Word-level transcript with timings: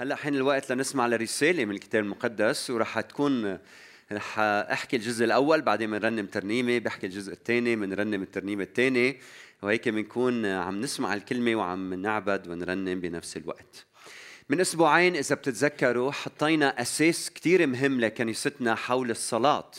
هلا 0.00 0.16
حين 0.16 0.34
الوقت 0.34 0.72
لنسمع 0.72 1.06
لرسالة 1.06 1.64
من 1.64 1.74
الكتاب 1.74 2.04
المقدس 2.04 2.70
وراح 2.70 3.00
تكون 3.00 3.58
رح 4.12 4.38
أحكي 4.38 4.96
الجزء 4.96 5.24
الأول 5.24 5.62
بعدين 5.62 5.90
بنرنم 5.90 6.26
ترنيمة 6.26 6.78
بحكي 6.78 7.06
الجزء 7.06 7.32
الثاني 7.32 7.76
بنرنم 7.76 8.22
الترنيمة 8.22 8.62
الثانية 8.62 9.16
وهيك 9.62 9.88
بنكون 9.88 10.46
عم 10.46 10.80
نسمع 10.80 11.14
الكلمة 11.14 11.54
وعم 11.54 11.94
نعبد 11.94 12.48
ونرنم 12.48 13.00
بنفس 13.00 13.36
الوقت. 13.36 13.86
من 14.48 14.60
أسبوعين 14.60 15.16
إذا 15.16 15.34
بتتذكروا 15.34 16.12
حطينا 16.12 16.80
أساس 16.82 17.30
كثير 17.30 17.66
مهم 17.66 18.00
لكنيستنا 18.00 18.74
حول 18.74 19.10
الصلاة. 19.10 19.70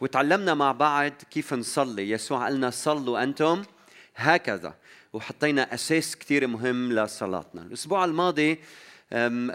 وتعلمنا 0.00 0.54
مع 0.54 0.72
بعض 0.72 1.12
كيف 1.30 1.54
نصلي. 1.54 2.10
يسوع 2.10 2.44
قالنا 2.44 2.70
صلوا 2.70 3.22
أنتم 3.22 3.62
هكذا. 4.16 4.74
وحطينا 5.12 5.74
أساس 5.74 6.16
كثير 6.16 6.46
مهم 6.46 6.92
لصلاتنا. 6.92 7.62
الأسبوع 7.62 8.04
الماضي 8.04 8.58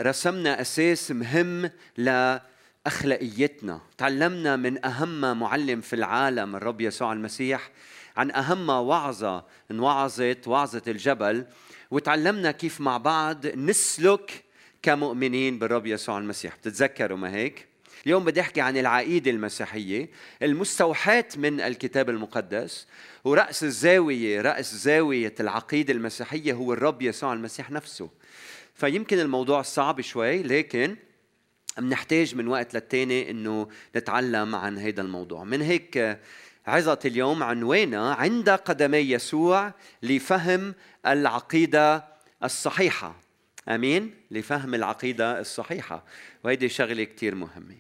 رسمنا 0.02 0.62
أساس 0.62 1.12
مهم 1.12 1.72
لأخلاقيتنا. 1.98 3.82
تعلمنا 3.98 4.56
من 4.56 4.86
أهم 4.86 5.40
معلم 5.40 5.82
في 5.82 5.94
العالم 5.94 6.56
الرب 6.56 6.82
يسوع 6.82 7.14
المسيح 7.14 7.72
عن 8.18 8.32
أهم 8.32 8.70
وعظة 8.70 9.46
انوعظت 9.72 10.48
وعظة 10.48 10.82
الجبل 10.88 11.46
وتعلمنا 11.92 12.52
كيف 12.52 12.82
مع 12.82 12.98
بعض 12.98 13.48
نسلك 13.48 14.44
كمؤمنين 14.82 15.60
بالرب 15.60 15.86
يسوع 15.86 16.18
المسيح. 16.18 16.56
بتتذكروا 16.56 17.18
ما 17.18 17.36
هيك؟ 17.36 17.68
اليوم 18.06 18.26
بدي 18.26 18.42
أحكي 18.42 18.62
عن 18.62 18.78
العقيدة 18.78 19.32
المسيحية 19.32 20.10
المستوحاة 20.42 21.26
من 21.38 21.62
الكتاب 21.62 22.10
المقدس 22.10 22.88
ورأس 23.24 23.64
الزاوية 23.64 24.42
رأس 24.42 24.76
زاوية 24.76 25.34
العقيدة 25.40 25.94
المسيحية 25.94 26.54
هو 26.54 26.74
الرب 26.74 27.02
يسوع 27.02 27.34
المسيح 27.34 27.72
نفسه. 27.72 28.10
فيمكن 28.76 29.20
الموضوع 29.20 29.62
صعب 29.62 30.02
شوي 30.02 30.44
لكن 30.44 30.96
بنحتاج 31.78 32.36
من 32.36 32.48
وقت 32.48 32.74
للتاني 32.74 33.32
إنه 33.32 33.70
نتعلم 33.96 34.56
عن 34.56 34.78
هذا 34.78 35.02
الموضوع. 35.02 35.44
من 35.44 35.62
هيك 35.62 36.20
عظة 36.68 37.00
اليوم 37.06 37.44
عنوانها 37.44 38.14
عند 38.14 38.50
قدمي 38.50 38.98
يسوع 38.98 39.74
لفهم 40.04 40.76
العقيدة 41.08 42.06
الصحيحة. 42.44 43.16
آمين؟ 43.70 44.14
لفهم 44.32 44.76
العقيدة 44.76 45.40
الصحيحة. 45.40 46.06
وهيدي 46.44 46.70
شغلة 46.70 47.04
كتير 47.04 47.36
مهمة. 47.36 47.76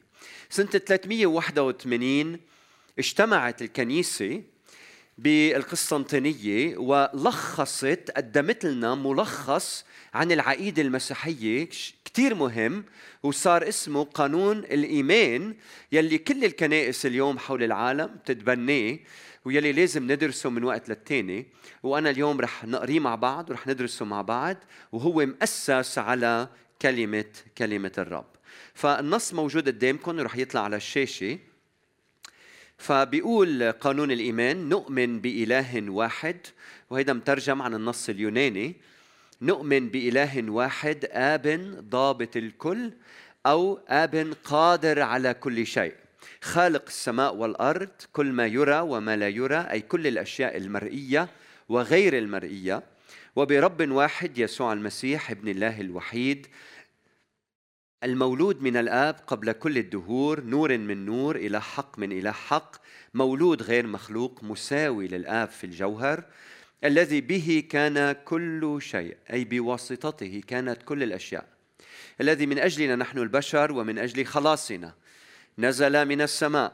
سنة 0.49 0.65
381 0.65 2.39
اجتمعت 2.99 3.61
الكنيسة 3.61 4.43
بالقسطنطينية 5.17 6.77
ولخصت 6.77 8.11
قدمت 8.17 8.65
لنا 8.65 8.95
ملخص 8.95 9.85
عن 10.13 10.31
العقيدة 10.31 10.81
المسيحية 10.81 11.69
كتير 12.05 12.35
مهم 12.35 12.83
وصار 13.23 13.67
اسمه 13.67 14.03
قانون 14.03 14.57
الإيمان 14.57 15.55
يلي 15.91 16.17
كل 16.17 16.45
الكنائس 16.45 17.05
اليوم 17.05 17.39
حول 17.39 17.63
العالم 17.63 18.05
بتتبناه 18.05 18.99
ويلي 19.45 19.71
لازم 19.71 20.11
ندرسه 20.11 20.49
من 20.49 20.63
وقت 20.63 20.89
للتاني. 20.89 21.45
وأنا 21.83 22.09
اليوم 22.09 22.41
رح 22.41 22.65
نقريه 22.65 22.99
مع 22.99 23.15
بعض 23.15 23.49
ورح 23.49 23.67
ندرسه 23.67 24.05
مع 24.05 24.21
بعض 24.21 24.57
وهو 24.91 25.25
مؤسس 25.25 25.97
على 25.97 26.47
كلمة 26.81 27.25
كلمة 27.57 27.91
الرب. 27.97 28.25
فالنص 28.73 29.33
موجود 29.33 29.67
قدامكم 29.67 30.19
ورح 30.19 30.37
يطلع 30.37 30.61
على 30.61 30.75
الشاشة. 30.75 31.39
فبيقول 32.77 33.71
قانون 33.71 34.11
الإيمان 34.11 34.69
نؤمن 34.69 35.21
بإله 35.21 35.89
واحد 35.89 36.37
وهذا 36.89 37.13
مترجم 37.13 37.61
عن 37.61 37.73
النص 37.73 38.09
اليوناني 38.09 38.75
نؤمن 39.41 39.89
بإله 39.89 40.51
واحد 40.51 41.05
آب 41.11 41.47
ضابط 41.89 42.37
الكل 42.37 42.91
أو 43.45 43.79
آب 43.87 44.33
قادر 44.43 45.01
على 45.01 45.33
كل 45.33 45.65
شيء. 45.65 45.93
خالق 46.41 46.83
السماء 46.87 47.35
والأرض 47.35 47.89
كل 48.13 48.25
ما 48.25 48.45
يرى 48.47 48.79
وما 48.79 49.15
لا 49.15 49.29
يرى 49.29 49.57
أي 49.57 49.81
كل 49.81 50.07
الأشياء 50.07 50.57
المرئية 50.57 51.29
وغير 51.69 52.17
المرئية. 52.17 52.83
وبرب 53.35 53.91
واحد 53.91 54.37
يسوع 54.37 54.73
المسيح 54.73 55.31
ابن 55.31 55.47
الله 55.47 55.81
الوحيد 55.81 56.47
المولود 58.05 58.61
من 58.61 58.77
الآب 58.77 59.15
قبل 59.27 59.51
كل 59.51 59.77
الدهور 59.77 60.41
نور 60.41 60.77
من 60.77 61.05
نور 61.05 61.35
إلى 61.35 61.61
حق 61.61 61.99
من 61.99 62.11
إلى 62.11 62.33
حق. 62.33 62.75
مولود 63.13 63.61
غير 63.61 63.87
مخلوق 63.87 64.43
مساوي 64.43 65.07
للآب 65.07 65.49
في 65.49 65.63
الجوهر. 65.63 66.23
الذي 66.83 67.21
به 67.21 67.63
كان 67.69 68.11
كل 68.11 68.77
شيء 68.81 69.17
أي 69.33 69.43
بواسطته 69.43 70.43
كانت 70.47 70.83
كل 70.83 71.03
الأشياء. 71.03 71.47
الذي 72.21 72.45
من 72.45 72.59
أجلنا 72.59 72.95
نحن 72.95 73.17
البشر 73.19 73.71
ومن 73.71 73.99
أجل 73.99 74.25
خلاصنا. 74.25 74.93
نزل 75.57 76.05
من 76.05 76.21
السماء 76.21 76.73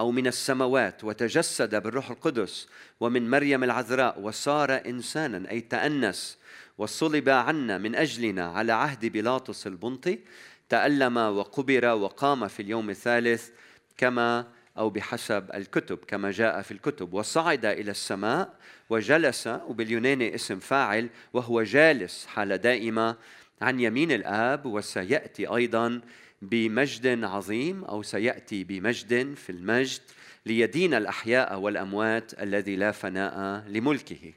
أو 0.00 0.10
من 0.10 0.26
السماوات 0.26 1.04
وتجسد 1.04 1.82
بالروح 1.82 2.10
القدس. 2.10 2.68
ومن 3.00 3.30
مريم 3.30 3.64
العذراء 3.64 4.20
وصار 4.20 4.82
إنسانا 4.86 5.50
أي 5.50 5.60
تأنس. 5.60 6.38
وصلب 6.78 7.28
عنا 7.28 7.78
من 7.78 7.94
أجلنا 7.94 8.46
على 8.46 8.72
عهد 8.72 9.06
بيلاطس 9.06 9.66
البنطي 9.66 10.18
تألم 10.68 11.16
وقبر 11.16 11.86
وقام 11.86 12.48
في 12.48 12.62
اليوم 12.62 12.90
الثالث 12.90 13.48
كما 13.96 14.46
أو 14.78 14.90
بحسب 14.90 15.50
الكتب 15.54 15.98
كما 15.98 16.30
جاء 16.30 16.62
في 16.62 16.72
الكتب. 16.72 17.14
وصعد 17.14 17.64
إلى 17.64 17.90
السماء 17.90 18.54
وجلس 18.90 19.46
وباليوناني 19.46 20.34
اسم 20.34 20.58
فاعل 20.58 21.08
وهو 21.32 21.62
جالس 21.62 22.26
حال 22.26 22.58
دائمة 22.58 23.16
عن 23.60 23.80
يمين 23.80 24.12
الآب. 24.12 24.66
وسيأتي 24.66 25.46
أيضا 25.46 26.00
بمجد 26.42 27.24
عظيم 27.24 27.84
أو 27.84 28.02
سيأتي 28.02 28.64
بمجد 28.64 29.34
في 29.34 29.50
المجد 29.50 30.00
ليدين 30.46 30.94
الأحياء 30.94 31.58
والأموات 31.58 32.42
الذي 32.42 32.76
لا 32.76 32.92
فناء 32.92 33.64
لملكه. 33.68 34.32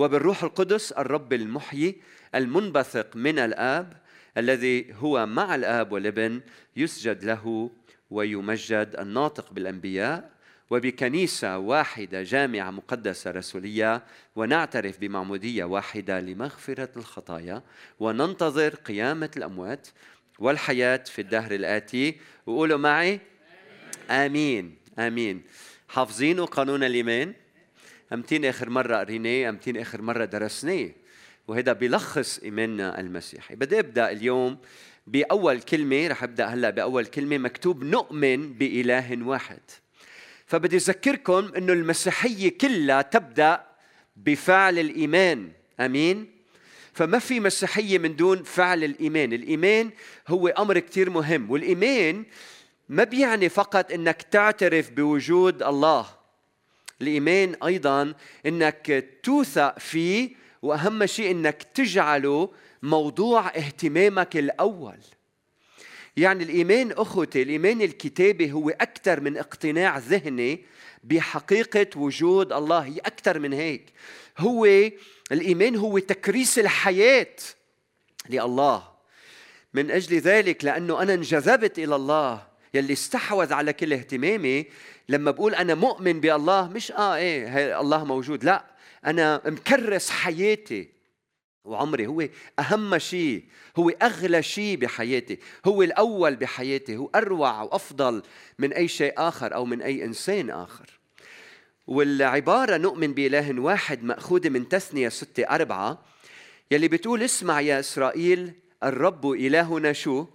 وبالروح 0.00 0.42
القدس 0.44 0.92
الرب 0.92 1.32
المحيي 1.32 1.96
المنبثق 2.34 3.16
من 3.16 3.38
الآب 3.38 3.92
الذي 4.38 4.94
هو 4.94 5.26
مع 5.26 5.54
الآب 5.54 5.92
والابن 5.92 6.40
يسجد 6.76 7.24
له 7.24 7.70
ويمجد 8.10 8.96
الناطق 8.98 9.52
بالأنبياء. 9.52 10.30
وبكنيسة 10.70 11.58
واحدة 11.58 12.22
جامعة 12.22 12.70
مقدسة 12.70 13.30
رسولية 13.30 14.02
ونعترف 14.36 14.98
بمعمودية 14.98 15.64
واحدة 15.64 16.20
لمغفرة 16.20 16.88
الخطايا 16.96 17.62
وننتظر 18.00 18.74
قيامة 18.74 19.30
الأموات 19.36 19.88
والحياة 20.38 21.04
في 21.06 21.20
الدهر 21.20 21.54
الآتي. 21.54 22.16
وقولوا 22.46 22.78
معي 22.78 23.20
آمين 24.10 24.76
آمين. 24.98 25.42
حافظينه 25.88 26.44
قانون 26.44 26.84
الإيمان؟ 26.84 27.34
أمتين 28.12 28.44
آخر 28.44 28.70
مرة 28.70 28.96
قريناه 28.96 29.48
أمتين 29.48 29.76
آخر 29.76 30.02
مرة 30.02 30.24
درسناه. 30.24 30.90
وهذا 31.48 31.72
بيلخص 31.72 32.38
ايماننا 32.38 33.00
المسيحي 33.00 33.54
بدي 33.54 33.78
أبدأ 33.78 34.10
اليوم 34.10 34.58
بأول 35.06 35.60
كلمة 35.60 36.08
رح 36.08 36.22
أبدأ 36.22 36.46
هلأ 36.46 36.70
بأول 36.70 37.06
كلمة 37.06 37.38
مكتوب 37.38 37.84
نؤمن 37.84 38.52
بإله 38.52 39.26
واحد. 39.26 39.60
فبدي 40.46 40.76
أذكركم 40.76 41.50
إنه 41.56 41.72
المسيحية 41.72 42.58
كلها 42.58 43.02
تبدأ 43.02 43.66
بفعل 44.16 44.78
الإيمان. 44.78 45.52
آمين؟ 45.80 46.30
فما 46.92 47.18
في 47.18 47.40
مسيحية 47.40 47.98
من 47.98 48.16
دون 48.16 48.42
فعل 48.42 48.84
الإيمان. 48.84 49.32
الإيمان 49.32 49.90
هو 50.28 50.48
أمر 50.48 50.78
كثير 50.78 51.10
مهم 51.10 51.50
والإيمان 51.50 52.24
ما 52.88 53.04
بيعني 53.04 53.48
فقط 53.48 53.92
إنك 53.92 54.22
تعترف 54.22 54.90
بوجود 54.90 55.62
الله. 55.62 56.19
الايمان 57.02 57.56
أيضا 57.64 58.14
إنك 58.46 59.08
توثق 59.22 59.78
فيه 59.78 60.30
وأهم 60.62 61.06
شيء 61.06 61.30
إنك 61.30 61.62
تجعله 61.62 62.50
موضوع 62.82 63.48
اهتمامك 63.48 64.36
الأول. 64.36 64.98
يعني 66.16 66.44
الإيمان 66.44 66.92
أخوتي 66.92 67.42
الإيمان 67.42 67.82
الكتابي 67.82 68.52
هو 68.52 68.70
أكثر 68.70 69.20
من 69.20 69.36
اقتناع 69.36 69.98
ذهني 69.98 70.64
بحقيقة 71.04 71.86
وجود 71.96 72.52
الله 72.52 72.78
هي 72.78 72.98
أكثر 72.98 73.38
من 73.38 73.52
هيك. 73.52 73.92
هو 74.38 74.64
الإيمان 75.32 75.76
هو 75.76 75.98
تكريس 75.98 76.58
الحياة 76.58 77.36
لله. 78.30 78.90
من 79.74 79.90
أجل 79.90 80.18
ذلك 80.18 80.64
لأنه 80.64 81.02
أنا 81.02 81.14
انجذبت 81.14 81.78
إلى 81.78 81.96
الله 81.96 82.49
يلي 82.74 82.92
استحوذ 82.92 83.52
على 83.52 83.72
كل 83.72 83.92
اهتمامي. 83.92 84.66
لما 85.08 85.30
بقول 85.30 85.54
أنا 85.54 85.74
مؤمن 85.74 86.20
بالله 86.20 86.68
مش 86.68 86.92
آه 86.92 87.16
إيه 87.16 87.80
الله 87.80 88.04
موجود. 88.04 88.44
لا 88.44 88.64
أنا 89.06 89.42
مكرس 89.46 90.10
حياتي. 90.10 90.88
وعمري 91.64 92.06
هو 92.06 92.28
أهم 92.58 92.98
شيء 92.98 93.44
هو 93.76 93.88
أغلى 93.88 94.42
شيء 94.42 94.76
بحياتي. 94.76 95.38
هو 95.66 95.82
الأول 95.82 96.36
بحياتي 96.36 96.96
هو 96.96 97.10
أروع 97.14 97.62
وأفضل 97.62 98.22
من 98.58 98.72
أي 98.72 98.88
شيء 98.88 99.14
آخر 99.16 99.54
أو 99.54 99.64
من 99.64 99.82
أي 99.82 100.04
إنسان 100.04 100.50
آخر. 100.50 101.00
والعبارة 101.86 102.76
نؤمن 102.76 103.14
بإله 103.14 103.60
واحد 103.60 104.04
مأخوذة 104.04 104.48
من 104.48 104.68
تثنية 104.68 105.08
ستة 105.08 105.42
أربعة 105.42 106.02
يلي 106.70 106.88
بتقول 106.88 107.22
اسمع 107.22 107.60
يا 107.60 107.80
إسرائيل 107.80 108.52
الرب 108.84 109.30
إلهنا 109.30 109.92
شو؟ 109.92 110.26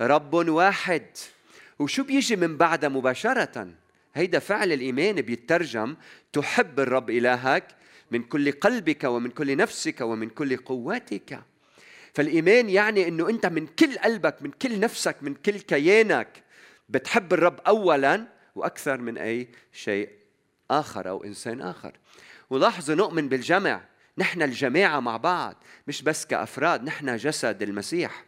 رب 0.00 0.34
واحد. 0.34 1.06
وشو 1.78 2.04
بيجي 2.04 2.36
من 2.36 2.56
بعدها 2.56 2.88
مباشرة؟ 2.88 3.68
هيدا 4.14 4.38
فعل 4.38 4.72
الإيمان 4.72 5.20
بيترجم 5.20 5.96
تحب 6.32 6.80
الرب 6.80 7.10
إلهك 7.10 7.64
من 8.10 8.22
كل 8.22 8.52
قلبك 8.52 9.04
ومن 9.04 9.30
كل 9.30 9.56
نفسك 9.56 10.00
ومن 10.00 10.28
كل 10.28 10.56
قوتك 10.56 11.40
فالإيمان 12.14 12.70
يعني 12.70 13.08
أنه 13.08 13.28
أنت 13.28 13.46
من 13.46 13.66
كل 13.66 13.98
قلبك 13.98 14.42
من 14.42 14.50
كل 14.50 14.80
نفسك 14.80 15.16
من 15.22 15.34
كل 15.34 15.58
كيانك 15.58 16.42
بتحب 16.88 17.32
الرب 17.32 17.60
أولا 17.60 18.26
وأكثر 18.54 19.00
من 19.00 19.18
أي 19.18 19.48
شيء 19.72 20.08
آخر 20.70 21.08
أو 21.08 21.24
إنسان 21.24 21.60
آخر. 21.60 21.92
ولاحظوا 22.50 22.94
نؤمن 22.94 23.28
بالجمع. 23.28 23.80
نحن 24.18 24.42
الجماعة 24.42 25.00
مع 25.00 25.16
بعض 25.16 25.64
مش 25.86 26.02
بس 26.02 26.26
كأفراد 26.26 26.84
نحن 26.84 27.16
جسد 27.16 27.62
المسيح. 27.62 28.24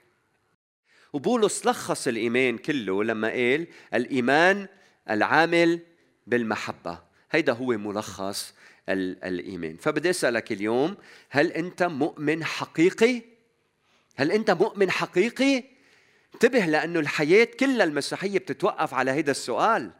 وبولس 1.12 1.66
لخص 1.66 2.08
الإيمان 2.08 2.58
كله 2.58 3.04
لما 3.04 3.28
قال 3.28 3.66
الإيمان 3.94 4.68
العامل 5.10 5.80
بالمحبة 6.26 6.98
هيدا 7.30 7.52
هو 7.52 7.66
ملخص 7.66 8.54
الإيمان 8.88 9.76
فبدي 9.76 10.10
أسألك 10.10 10.52
اليوم 10.52 10.96
هل 11.30 11.52
أنت 11.52 11.82
مؤمن 11.82 12.44
حقيقي؟ 12.44 13.22
هل 14.16 14.32
أنت 14.32 14.50
مؤمن 14.50 14.90
حقيقي؟ 14.90 15.64
انتبه 16.34 16.66
لأنه 16.66 17.00
الحياة 17.00 17.44
كلها 17.44 17.84
المسيحية 17.84 18.38
بتتوقف 18.38 18.94
على 18.94 19.10
هذا 19.10 19.30
السؤال 19.30 19.90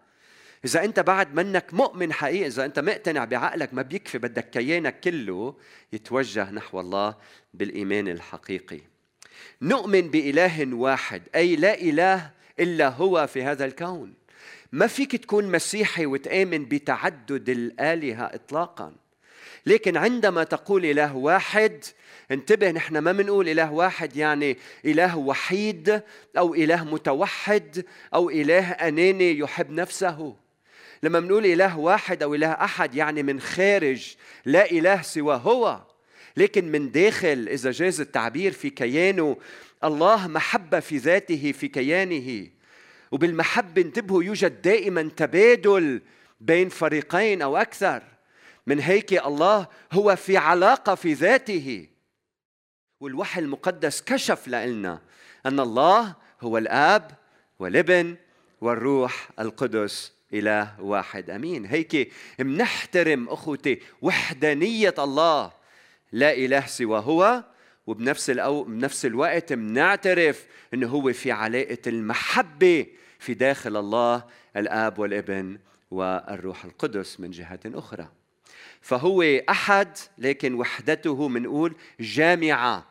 إذا 0.65 0.85
أنت 0.85 1.01
بعد 1.01 1.35
منك 1.35 1.75
مؤمن 1.75 2.13
حقيقي 2.13 2.47
إذا 2.47 2.65
أنت 2.65 2.79
مقتنع 2.79 3.25
بعقلك 3.25 3.75
ما 3.75 3.83
بيكفي 3.83 4.19
بدك 4.19 4.51
كيانك 4.51 5.01
كله 5.01 5.57
يتوجه 5.93 6.51
نحو 6.51 6.81
الله 6.81 7.15
بالإيمان 7.55 8.09
الحقيقي 8.09 8.81
نؤمن 9.63 10.11
بإله 10.11 10.75
واحد 10.75 11.23
أي 11.35 11.57
لا 11.57 11.81
إله 11.81 12.31
إلا 12.61 12.89
هو 12.89 13.27
في 13.27 13.43
هذا 13.43 13.65
الكون. 13.65 14.15
ما 14.73 14.87
فيك 14.87 15.17
تكون 15.17 15.51
مسيحي 15.51 16.07
وتآمن 16.07 16.65
بتعدد 16.65 17.49
الآلهة 17.49 18.25
إطلاقا. 18.25 18.93
لكن 19.67 19.97
عندما 19.97 20.45
تقول 20.45 20.85
إله 20.85 21.17
واحد 21.17 21.85
انتبه 22.31 22.71
نحن 22.71 22.99
ما 22.99 23.13
بنقول 23.13 23.49
إله 23.49 23.73
واحد 23.73 24.17
يعني 24.17 24.59
إله 24.85 25.19
وحيد 25.19 26.03
أو 26.39 26.55
إله 26.55 26.85
متوحد 26.85 27.85
أو 28.15 28.31
إله 28.31 28.71
أناني 28.71 29.39
يحب 29.39 29.71
نفسه. 29.71 30.37
لما 31.03 31.21
بنقول 31.21 31.47
إله 31.47 31.79
واحد 31.79 32.23
أو 32.23 32.35
إله 32.35 32.53
أحد 32.53 32.95
يعني 32.95 33.23
من 33.23 33.41
خارج 33.41 34.17
لا 34.45 34.71
إله 34.71 35.03
سوى 35.03 35.41
هو. 35.45 35.81
لكن 36.37 36.73
من 36.73 36.91
داخل 36.91 37.49
إذا 37.49 37.71
جاز 37.71 38.01
التعبير 38.01 38.53
في 38.53 38.71
كيانه 38.71 39.37
الله 39.85 40.27
محبة 40.27 40.81
في 40.81 40.97
ذاته 40.97 41.53
في 41.53 41.69
كيانه. 41.69 42.47
وبالمحبة 43.13 43.83
انتبهوا 43.83 44.25
يوجد 44.25 44.63
دائما 44.63 45.11
تبادل 45.17 46.03
بين 46.41 46.69
فريقين 46.69 47.43
أو 47.43 47.57
أكثر. 47.57 48.03
من 48.67 48.81
هيك 48.81 49.27
الله 49.27 49.69
هو 49.93 50.17
في 50.17 50.37
علاقة 50.37 50.95
في 50.95 51.13
ذاته. 51.13 51.87
والوحي 53.01 53.41
المقدس 53.41 54.03
كشف 54.03 54.49
لنا 54.49 55.01
أن 55.47 55.61
الله 55.61 56.15
هو 56.41 56.59
الآب 56.59 57.11
والابن 57.59 58.17
والروح 58.61 59.31
القدس 59.41 60.13
إله 60.33 60.81
واحد. 60.81 61.31
أمين. 61.31 61.67
هيك 61.67 62.13
منحترم 62.39 63.29
أخوتي 63.29 63.81
وحدانية 64.03 64.95
الله 64.99 65.53
لا 66.13 66.35
إله 66.35 66.67
سوى 66.67 66.99
هو 66.99 67.45
وبنفس 67.87 68.31
الأو... 68.31 68.65
بنفس 68.65 69.07
الوقت 69.07 69.53
بنعترف 69.53 70.47
انه 70.75 70.87
هو 70.89 71.13
في 71.13 71.33
علاقة 71.33 71.79
المحبة 71.87 72.87
في 73.19 73.35
داخل 73.35 73.77
الله 73.77 74.25
الآب 74.57 74.99
والابن 74.99 75.59
والروح 75.91 76.65
القدس 76.65 77.21
من 77.21 77.31
جهة 77.31 77.61
أخرى. 77.67 78.09
فهو 78.81 79.23
أحد 79.51 79.99
لكن 80.19 80.55
وحدته 80.55 81.29
منقول 81.29 81.75
جامعة 82.01 82.87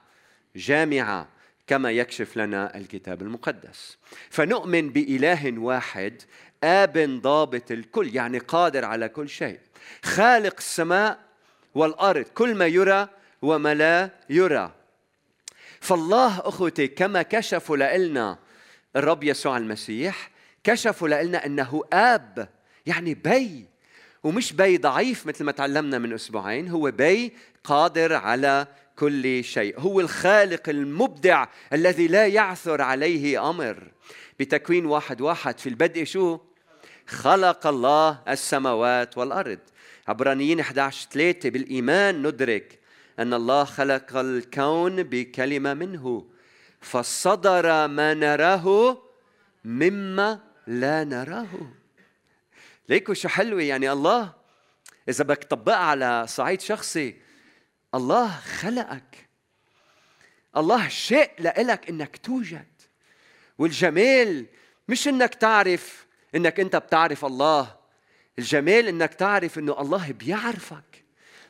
جامعة 0.55 1.27
كما 1.67 1.91
يكشف 1.91 2.37
لنا 2.37 2.77
الكتاب 2.77 3.21
المقدس. 3.21 3.97
فنؤمن 4.29 4.89
بإله 4.89 5.59
واحد 5.59 6.21
آب 6.63 6.97
ضابط 6.97 7.71
الكل 7.71 8.15
يعني 8.15 8.37
قادر 8.37 8.85
على 8.85 9.09
كل 9.09 9.29
شيء. 9.29 9.59
خالق 10.03 10.55
السماء 10.57 11.24
والأرض 11.75 12.23
كل 12.23 12.55
ما 12.55 12.67
يرى 12.67 13.07
وما 13.41 13.73
لا 13.73 14.09
يرى. 14.29 14.71
فالله 15.79 16.39
أخوتي 16.39 16.87
كما 16.87 17.21
كشف 17.21 17.77
لنا 17.77 18.37
الرب 18.95 19.23
يسوع 19.23 19.57
المسيح 19.57 20.31
كشف 20.63 21.07
لنا 21.07 21.45
أنه 21.45 21.83
آب 21.93 22.49
يعني 22.85 23.13
بي. 23.13 23.65
ومش 24.23 24.53
بي 24.53 24.77
ضعيف 24.77 25.25
مثل 25.25 25.43
ما 25.43 25.51
تعلمنا 25.51 25.97
من 25.97 26.13
أسبوعين 26.13 26.69
هو 26.69 26.91
بي 26.91 27.33
قادر 27.63 28.13
على 28.13 28.67
كل 28.95 29.43
شيء. 29.43 29.79
هو 29.79 29.99
الخالق 29.99 30.69
المبدع 30.69 31.45
الذي 31.73 32.07
لا 32.07 32.27
يعسر 32.27 32.81
عليه 32.81 33.49
أمر. 33.49 33.91
بتكوين 34.39 34.85
واحد 34.85 35.21
واحد 35.21 35.59
في 35.59 35.69
البدء 35.69 36.03
شو؟ 36.03 36.39
خلق 37.07 37.67
الله 37.67 38.19
السماوات 38.27 39.17
والأرض. 39.17 39.59
عبرانيين 40.07 40.59
11 40.59 41.07
3 41.11 41.49
بالإيمان 41.49 42.27
ندرك 42.27 42.79
أن 43.19 43.33
الله 43.33 43.63
خلق 43.63 44.15
الكون 44.15 45.03
بكلمة 45.03 45.73
منه 45.73 46.25
فصدر 46.81 47.87
ما 47.87 48.13
نراه 48.13 48.97
مما 49.65 50.39
لا 50.67 51.03
نراه. 51.03 51.71
ليكو 52.89 53.13
شو 53.13 53.27
حلوة 53.27 53.61
يعني 53.61 53.91
الله؟ 53.91 54.33
إذا 55.09 55.23
بدك 55.23 55.43
تطبقها 55.43 55.77
على 55.77 56.25
صعيد 56.27 56.61
شخصي 56.61 57.15
الله 57.95 58.27
خلقك. 58.39 59.29
الله 60.57 60.87
شاء 60.87 61.33
لك 61.39 61.89
إنك 61.89 62.17
توجد. 62.17 62.67
والجمال 63.57 64.45
مش 64.87 65.07
إنك 65.07 65.35
تعرف 65.35 66.05
إنك 66.35 66.59
أنت 66.59 66.75
بتعرف 66.75 67.25
الله. 67.25 67.84
الجمال 68.39 68.87
إنك 68.87 69.13
تعرف 69.13 69.59
إنه 69.59 69.81
الله 69.81 70.11
بيعرفك. 70.11 71.05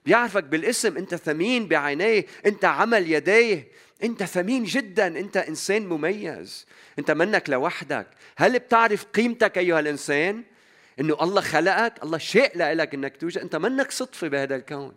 بيعرفك 0.06 0.44
بالاسم 0.44 0.98
أنت 0.98 1.16
ثمين 1.16 1.68
بعينيه 1.68 2.26
أنت 2.46 2.66
عمل 2.66 3.12
يديه. 3.12 3.68
أنت 4.04 4.24
ثمين 4.24 4.64
جدا 4.64 5.08
أنت 5.08 5.38
إنسان 5.38 5.88
مميز. 5.88 6.66
أنت 7.00 7.12
منك 7.12 7.50
لوحدك. 7.50 8.08
هل 8.38 8.60
بتعرف 8.60 9.06
قيمتك 9.06 9.58
أيها 9.58 9.80
الإنسان؟ 9.80 10.44
إنه 11.00 11.18
الله 11.22 11.42
خلقك 11.42 12.04
الله 12.04 12.18
شاء 12.18 12.58
لك 12.58 12.94
إنك 12.94 13.18
توجد. 13.18 13.38
أنت 13.38 13.56
منك 13.56 13.92
صدفة 13.92 14.28
بهذا 14.28 14.56
الكون. 14.56 14.96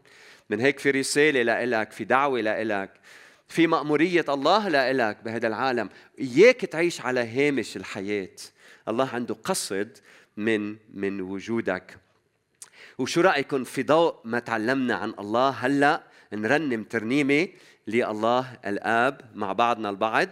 من 0.51 0.61
هيك 0.61 0.79
في 0.79 0.91
رسالة 0.91 1.65
لك 1.65 1.93
في 1.93 2.05
دعوة 2.05 2.41
لك 2.41 2.91
في 3.49 3.67
مأمورية 3.67 4.25
الله 4.29 4.69
لك 4.69 5.19
بهذا 5.25 5.47
العالم. 5.47 5.89
إياك 6.21 6.61
تعيش 6.61 7.01
على 7.01 7.21
هامش 7.21 7.77
الحياة. 7.77 8.37
الله 8.89 9.09
عنده 9.09 9.37
قصد 9.45 9.99
من 10.39 10.77
من 10.95 11.21
وجودك. 11.21 11.99
وشو 12.99 13.21
رايكم 13.21 13.65
في 13.65 13.83
ضوء 13.83 14.15
ما 14.25 14.39
تعلمنا 14.39 14.95
عن 14.95 15.15
الله؟ 15.19 15.51
هلأ 15.51 16.03
نرنم 16.33 16.83
ترنيمة 16.85 17.49
لله 17.87 18.59
الآب 18.67 19.21
مع 19.35 19.53
بعضنا 19.53 19.91
البعض. 19.91 20.29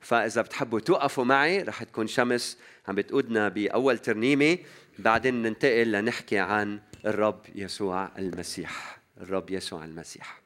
فإذا 0.00 0.42
بتحبوا 0.42 0.80
توقفوا 0.80 1.24
معي 1.24 1.62
رح 1.62 1.82
تكون 1.82 2.06
شمس 2.06 2.58
عم 2.88 2.94
بتقودنا 2.94 3.48
بأول 3.48 3.98
ترنيمة. 3.98 4.58
بعدين 4.98 5.42
ننتقل 5.42 5.92
لنحكي 5.92 6.38
عن 6.38 6.80
الرب 7.06 7.40
يسوع 7.54 8.10
المسيح. 8.18 8.98
الرب 9.20 9.50
يسوع 9.50 9.84
المسيح. 9.84 10.45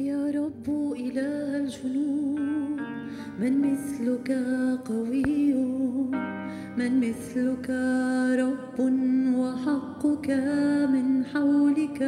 يا 0.00 0.30
رب 0.30 0.94
إله 0.94 1.56
الجنود 1.56 2.80
من 3.40 3.52
مثلك 3.66 4.30
قوي 4.84 5.54
من 6.78 7.00
مثلك 7.00 7.70
رب 8.38 8.78
وحقك 9.38 10.30
من 10.94 11.24
حولك. 11.24 12.00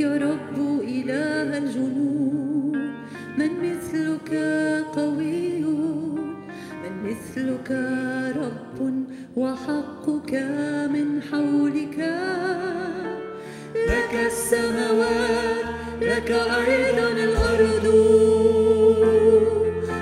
يا 0.00 0.12
رب 0.16 0.56
إله 0.82 1.58
الجنود 1.58 2.76
من 3.38 3.50
مثلك 3.64 4.32
قوي 4.96 5.64
من 6.82 6.94
مثلك 7.08 7.70
رب 8.36 8.78
وحقك 9.36 10.32
من 10.92 11.22
حولك. 11.22 11.98
لك 13.74 14.12
السماوات 14.26 15.64
لك 16.00 16.30
أيضا 16.30 17.08
الأرض. 17.08 17.86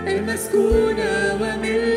المسكونة 0.06 1.38
وملؤها 1.40 1.95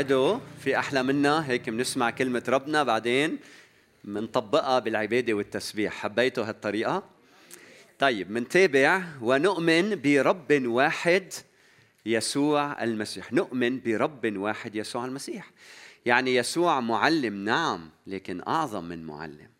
عدو 0.00 0.40
في 0.64 0.78
أحلى 0.78 1.02
منا. 1.02 1.50
هيك 1.50 1.70
بنسمع 1.70 2.10
كلمة 2.10 2.42
ربنا 2.48 2.82
بعدين 2.82 3.38
بنطبقها 4.04 4.78
بالعبادة 4.78 5.32
والتسبيح. 5.32 5.92
حبيتوا 5.92 6.44
هالطريقة؟ 6.44 7.02
طيب 7.98 8.30
منتابع 8.30 9.02
ونؤمن 9.22 10.00
برب 10.02 10.62
واحد 10.66 11.32
يسوع 12.06 12.82
المسيح. 12.82 13.32
نؤمن 13.32 13.80
برب 13.80 14.36
واحد 14.36 14.74
يسوع 14.74 15.04
المسيح. 15.04 15.50
يعني 16.06 16.36
يسوع 16.36 16.80
معلم 16.80 17.44
نعم 17.44 17.90
لكن 18.06 18.42
أعظم 18.48 18.84
من 18.84 19.04
معلم. 19.04 19.50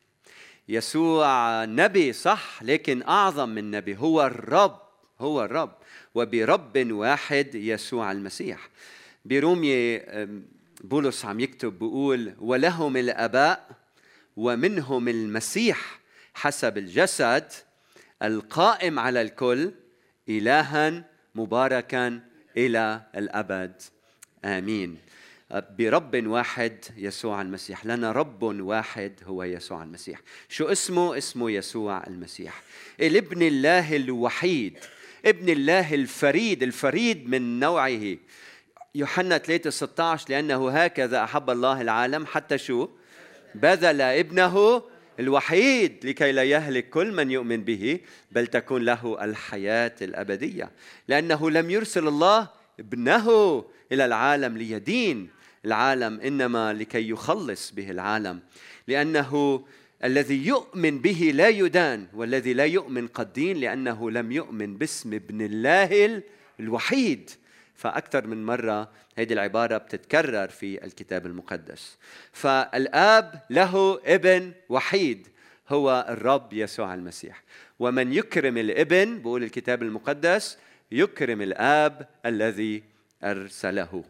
يسوع 0.68 1.64
نبي 1.64 2.12
صح 2.12 2.62
لكن 2.62 3.02
أعظم 3.02 3.48
من 3.48 3.70
نبي. 3.70 3.96
هو 3.96 4.26
الرب 4.26 4.80
هو 5.18 5.44
الرب. 5.44 5.72
وبرب 6.14 6.92
واحد 6.92 7.54
يسوع 7.54 8.12
المسيح. 8.12 8.68
برومية 9.24 10.06
بولس 10.84 11.24
عم 11.24 11.40
يكتب 11.40 11.78
بيقول 11.78 12.34
ولهم 12.38 12.96
الآباء 12.96 13.68
ومنهم 14.36 15.08
المسيح 15.08 16.00
حسب 16.34 16.78
الجسد 16.78 17.52
القائم 18.22 18.98
على 18.98 19.22
الكل 19.22 19.72
الها 20.28 21.04
مباركا 21.34 22.20
إلى 22.56 23.02
الأبد. 23.16 23.82
آمين. 24.44 24.98
برب 25.50 26.26
واحد 26.26 26.84
يسوع 26.96 27.42
المسيح 27.42 27.86
لنا 27.86 28.12
رب 28.12 28.42
واحد 28.42 29.12
هو 29.24 29.42
يسوع 29.42 29.82
المسيح. 29.82 30.20
شو 30.48 30.64
اسمه؟ 30.64 31.18
اسمه 31.18 31.50
يسوع 31.50 32.06
المسيح. 32.06 32.62
الابن 33.00 33.42
الله 33.42 33.96
الوحيد 33.96 34.78
ابن 35.24 35.48
الله 35.48 35.94
الفريد 35.94 36.62
الفريد 36.62 37.28
من 37.28 37.60
نوعه. 37.60 38.16
يوحنا 38.94 39.38
3 39.38 39.70
16 39.70 40.30
لأنه 40.30 40.70
هكذا 40.70 41.24
أحب 41.24 41.50
الله 41.50 41.80
العالم 41.80 42.26
حتى 42.26 42.58
شو؟ 42.58 42.88
بذل 43.54 44.00
ابنه 44.00 44.82
الوحيد 45.20 46.06
لكي 46.06 46.32
لا 46.32 46.42
يهلك 46.42 46.90
كل 46.90 47.12
من 47.12 47.30
يؤمن 47.30 47.64
به 47.64 48.00
بل 48.32 48.46
تكون 48.46 48.84
له 48.84 49.24
الحياة 49.24 49.94
الأبدية. 50.02 50.70
لأنه 51.08 51.50
لم 51.50 51.70
يرسل 51.70 52.08
الله 52.08 52.48
ابنه 52.80 53.28
إلى 53.92 54.04
العالم 54.04 54.56
ليدين 54.56 55.30
العالم 55.64 56.20
إنما 56.20 56.72
لكي 56.72 57.08
يخلص 57.08 57.70
به 57.70 57.90
العالم. 57.90 58.40
لأنه 58.88 59.64
الذي 60.04 60.46
يؤمن 60.46 60.98
به 60.98 61.32
لا 61.34 61.48
يدان 61.48 62.06
والذي 62.14 62.54
لا 62.54 62.64
يؤمن 62.64 63.06
قد 63.06 63.32
دين 63.32 63.56
لأنه 63.56 64.10
لم 64.10 64.32
يؤمن 64.32 64.78
باسم 64.78 65.14
ابن 65.14 65.40
الله 65.40 66.22
الوحيد. 66.60 67.30
فأكثر 67.80 68.26
من 68.26 68.46
مرة 68.46 68.90
هذه 69.16 69.32
العبارة 69.32 69.78
بتتكرر 69.78 70.48
في 70.48 70.84
الكتاب 70.84 71.26
المقدس. 71.26 71.96
فالآب 72.32 73.42
له 73.50 74.00
ابن 74.04 74.52
وحيد 74.68 75.28
هو 75.68 76.06
الرب 76.08 76.52
يسوع 76.52 76.94
المسيح. 76.94 77.42
ومن 77.78 78.12
يكرم 78.12 78.58
الابن 78.58 79.22
بقول 79.22 79.42
الكتاب 79.42 79.82
المقدس 79.82 80.58
يكرم 80.92 81.42
الآب 81.42 82.08
الذي 82.26 82.82
أرسله. 83.24 84.04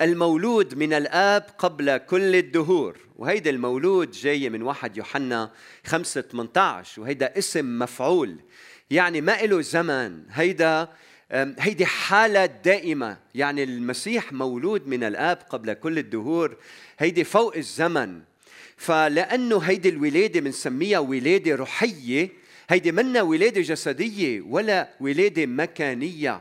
المولود 0.00 0.74
من 0.74 0.92
الآب 0.92 1.42
قبل 1.58 1.96
كل 1.96 2.34
الدهور. 2.36 2.96
وهيدا 3.16 3.50
المولود 3.50 4.10
جاي 4.10 4.50
من 4.50 4.62
واحد 4.62 4.96
يوحنا 4.96 5.50
5 5.86 6.20
18 6.20 7.00
وهيدا 7.02 7.38
اسم 7.38 7.78
مفعول. 7.78 8.36
يعني 8.90 9.20
ما 9.20 9.42
له 9.42 9.60
زمن 9.60 10.24
هيدا 10.30 10.88
هيدي 11.32 11.86
حالة 11.86 12.46
دائمة. 12.46 13.16
يعني 13.34 13.62
المسيح 13.62 14.32
مولود 14.32 14.86
من 14.86 15.04
الآب 15.04 15.38
قبل 15.50 15.72
كل 15.72 15.98
الدهور. 15.98 16.56
هيدي 16.98 17.24
فوق 17.24 17.56
الزمن. 17.56 18.20
فلأنه 18.76 19.58
هيدي 19.58 19.88
الولادة 19.88 20.40
بنسميها 20.40 20.98
ولادة 20.98 21.54
روحية 21.54 22.28
هيدي 22.70 22.92
منا 22.92 23.22
ولادة 23.22 23.60
جسدية 23.60 24.40
ولا 24.40 24.88
ولادة 25.00 25.46
مكانية. 25.46 26.40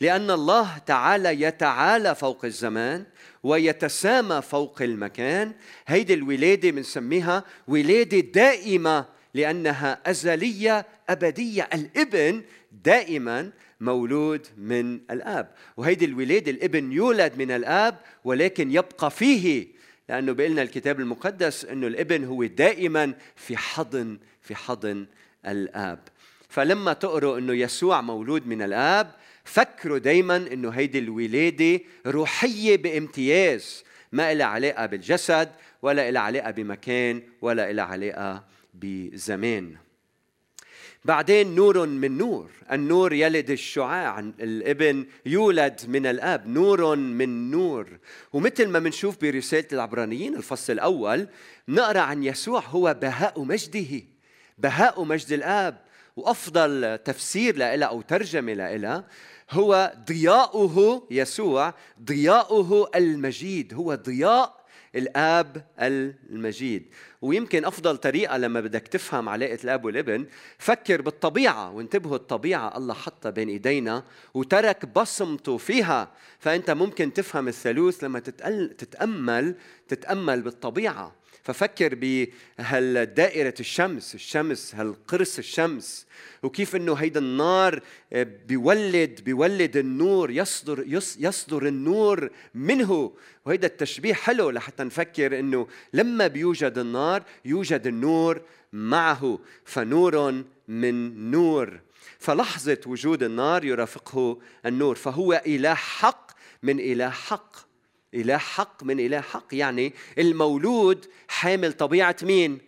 لأن 0.00 0.30
الله 0.30 0.78
تعالى 0.78 1.42
يتعالى 1.42 2.14
فوق 2.14 2.44
الزمان 2.44 3.04
ويتسامى 3.42 4.42
فوق 4.42 4.82
المكان. 4.82 5.52
هيدي 5.86 6.14
الولادة 6.14 6.70
بنسميها 6.70 7.44
ولادة 7.68 8.20
دائمة 8.20 9.04
لأنها 9.34 10.00
أزلية 10.06 10.86
أبدية. 11.08 11.68
الإبن 11.74 12.42
دائما 12.84 13.50
مولود 13.80 14.46
من 14.58 15.00
الآب. 15.10 15.54
وهيدي 15.76 16.04
الولادة 16.04 16.50
الابن 16.50 16.92
يولد 16.92 17.32
من 17.38 17.50
الآب 17.50 17.98
ولكن 18.24 18.70
يبقى 18.70 19.10
فيه 19.10 19.66
لأنه 20.08 20.32
بيقلنا 20.32 20.62
الكتاب 20.62 21.00
المقدس 21.00 21.64
أنه 21.64 21.86
الابن 21.86 22.24
هو 22.24 22.44
دائما 22.44 23.14
في 23.36 23.56
حضن 23.56 24.18
في 24.42 24.54
حضن 24.54 25.06
الآب. 25.46 25.98
فلما 26.48 26.92
تقروا 26.92 27.38
أنه 27.38 27.52
يسوع 27.52 28.00
مولود 28.00 28.46
من 28.46 28.62
الآب 28.62 29.10
فكروا 29.44 29.98
دايما 29.98 30.36
إنه 30.36 30.70
هيدي 30.70 30.98
الولاده 30.98 31.80
روحية 32.06 32.76
بامتياز. 32.76 33.84
ما 34.12 34.34
لها 34.34 34.46
علاقة 34.46 34.86
بالجسد 34.86 35.48
ولا 35.82 36.10
لها 36.10 36.22
علاقة 36.22 36.50
بمكان 36.50 37.22
ولا 37.42 37.72
لها 37.72 37.84
علاقة 37.84 38.44
بزمان. 38.74 39.85
بعدين 41.06 41.54
نور 41.54 41.86
من 41.86 42.18
نور. 42.18 42.50
النور 42.72 43.12
يلد 43.12 43.50
الشعاع. 43.50 44.18
الابن 44.18 45.06
يولد 45.26 45.80
من 45.88 46.06
الاب. 46.06 46.46
نور 46.46 46.96
من 46.96 47.50
نور. 47.50 47.98
ومثل 48.32 48.68
ما 48.68 48.78
بنشوف 48.78 49.20
برسالة 49.22 49.66
العبرانيين 49.72 50.36
الفصل 50.36 50.72
الأول 50.72 51.28
نقرأ 51.68 52.00
عن 52.00 52.24
يسوع 52.24 52.60
هو 52.60 52.96
بهاء 53.02 53.42
مجده. 53.42 54.02
بهاء 54.58 55.04
مجد 55.04 55.32
الآب. 55.32 55.86
وأفضل 56.16 56.98
تفسير 57.04 57.56
لها 57.56 57.84
أو 57.84 58.00
ترجمة 58.00 58.52
لها 58.52 59.04
هو 59.50 59.92
ضياؤه 60.08 61.06
يسوع 61.10 61.74
ضياؤه 62.04 62.90
المجيد. 62.94 63.74
هو 63.74 63.94
ضياء 63.94 64.55
الآب 64.96 65.64
المجيد. 65.80 66.82
ويمكن 67.22 67.64
أفضل 67.64 67.96
طريقة 67.96 68.36
لما 68.36 68.60
بدك 68.60 68.88
تفهم 68.88 69.28
علاقة 69.28 69.58
الآب 69.64 69.84
والابن 69.84 70.26
فكر 70.58 71.02
بالطبيعة 71.02 71.72
وانتبهوا 71.72 72.16
الطبيعة 72.16 72.76
الله 72.76 72.94
حطها 72.94 73.30
بين 73.30 73.48
إيدينا 73.48 74.04
وترك 74.34 74.86
بصمته 74.86 75.56
فيها. 75.56 76.08
فأنت 76.38 76.70
ممكن 76.70 77.12
تفهم 77.12 77.48
الثالوث 77.48 78.04
لما 78.04 78.20
تتأمل 78.78 79.54
تتأمل 79.88 80.42
بالطبيعة. 80.42 81.14
ففكر 81.46 81.94
بهالدائرة 81.94 83.54
الشمس 83.60 84.14
الشمس 84.14 84.74
هالقرص 84.74 85.38
الشمس 85.38 86.06
وكيف 86.42 86.76
إنه 86.76 86.94
هيدا 86.94 87.20
النار 87.20 87.82
آه، 88.12 88.26
بيولد 88.48 89.20
بيولد 89.24 89.76
النور 89.76 90.30
يصدر 90.30 90.84
يصدر 91.18 91.66
النور 91.66 92.30
منه. 92.54 93.12
وهيدا 93.44 93.66
التشبيه 93.66 94.14
حلو 94.14 94.50
لحتى 94.50 94.84
نفكر 94.84 95.38
إنه 95.38 95.66
لما 95.92 96.26
بيوجد 96.26 96.78
النار 96.78 97.22
يوجد 97.44 97.86
النور 97.86 98.42
معه 98.72 99.38
فنور 99.64 100.42
من 100.68 101.30
نور. 101.30 101.80
فلحظة 102.18 102.80
وجود 102.86 103.22
النار 103.22 103.64
يرافقه 103.64 104.38
النور 104.66 104.94
فهو 104.94 105.42
إله 105.46 105.74
حق 105.74 106.30
من 106.62 106.80
إله 106.80 107.10
حق. 107.10 107.65
إله 108.16 108.36
حق 108.36 108.84
من 108.84 109.00
إله 109.00 109.20
حق 109.20 109.46
يعني 109.52 109.92
المولود 110.18 111.06
حامل 111.28 111.72
طبيعة 111.72 112.16
مين؟ 112.22 112.58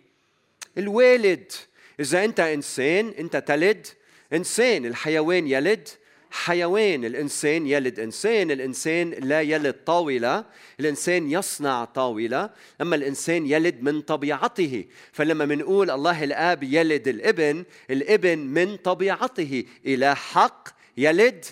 الوالد. 0.77 1.51
إذا 1.99 2.25
أنت 2.25 2.39
إنسان 2.39 3.13
أنت 3.19 3.37
تلد 3.37 3.87
إنسان 4.33 4.85
الحيوان 4.85 5.47
يلد 5.47 5.87
حيوان 6.31 7.05
الإنسان 7.05 7.67
يلد 7.67 7.99
إنسان 7.99 8.51
الإنسان 8.51 9.09
لا 9.09 9.41
يلد 9.41 9.75
طاولة 9.85 10.45
الإنسان 10.79 11.31
يصنع 11.31 11.85
طاولة 11.85 12.49
أما 12.81 12.95
الإنسان 12.95 13.45
يلد 13.45 13.83
من 13.83 14.01
طبيعته. 14.01 14.85
فلما 15.11 15.45
منقول 15.45 15.91
الله 15.91 16.23
الآب 16.23 16.63
يلد 16.63 17.07
الإبن 17.07 17.63
الإبن 17.89 18.39
من 18.39 18.77
طبيعته. 18.77 19.65
إلى 19.85 20.15
حق 20.15 20.69
يلد 20.97 21.45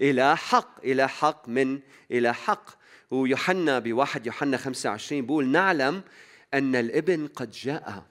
إلى 0.00 0.36
حق 0.36 0.84
إلى 0.84 1.08
حق 1.08 1.48
من 1.48 1.80
إلى 2.10 2.34
حق. 2.34 2.79
ويوحنا 3.10 3.78
بواحد 3.78 4.26
يوحنا 4.26 4.56
25 4.56 5.22
بيقول 5.22 5.48
نعلم 5.48 6.02
أن 6.54 6.76
الإبن 6.76 7.26
قد 7.26 7.50
جاء 7.50 8.06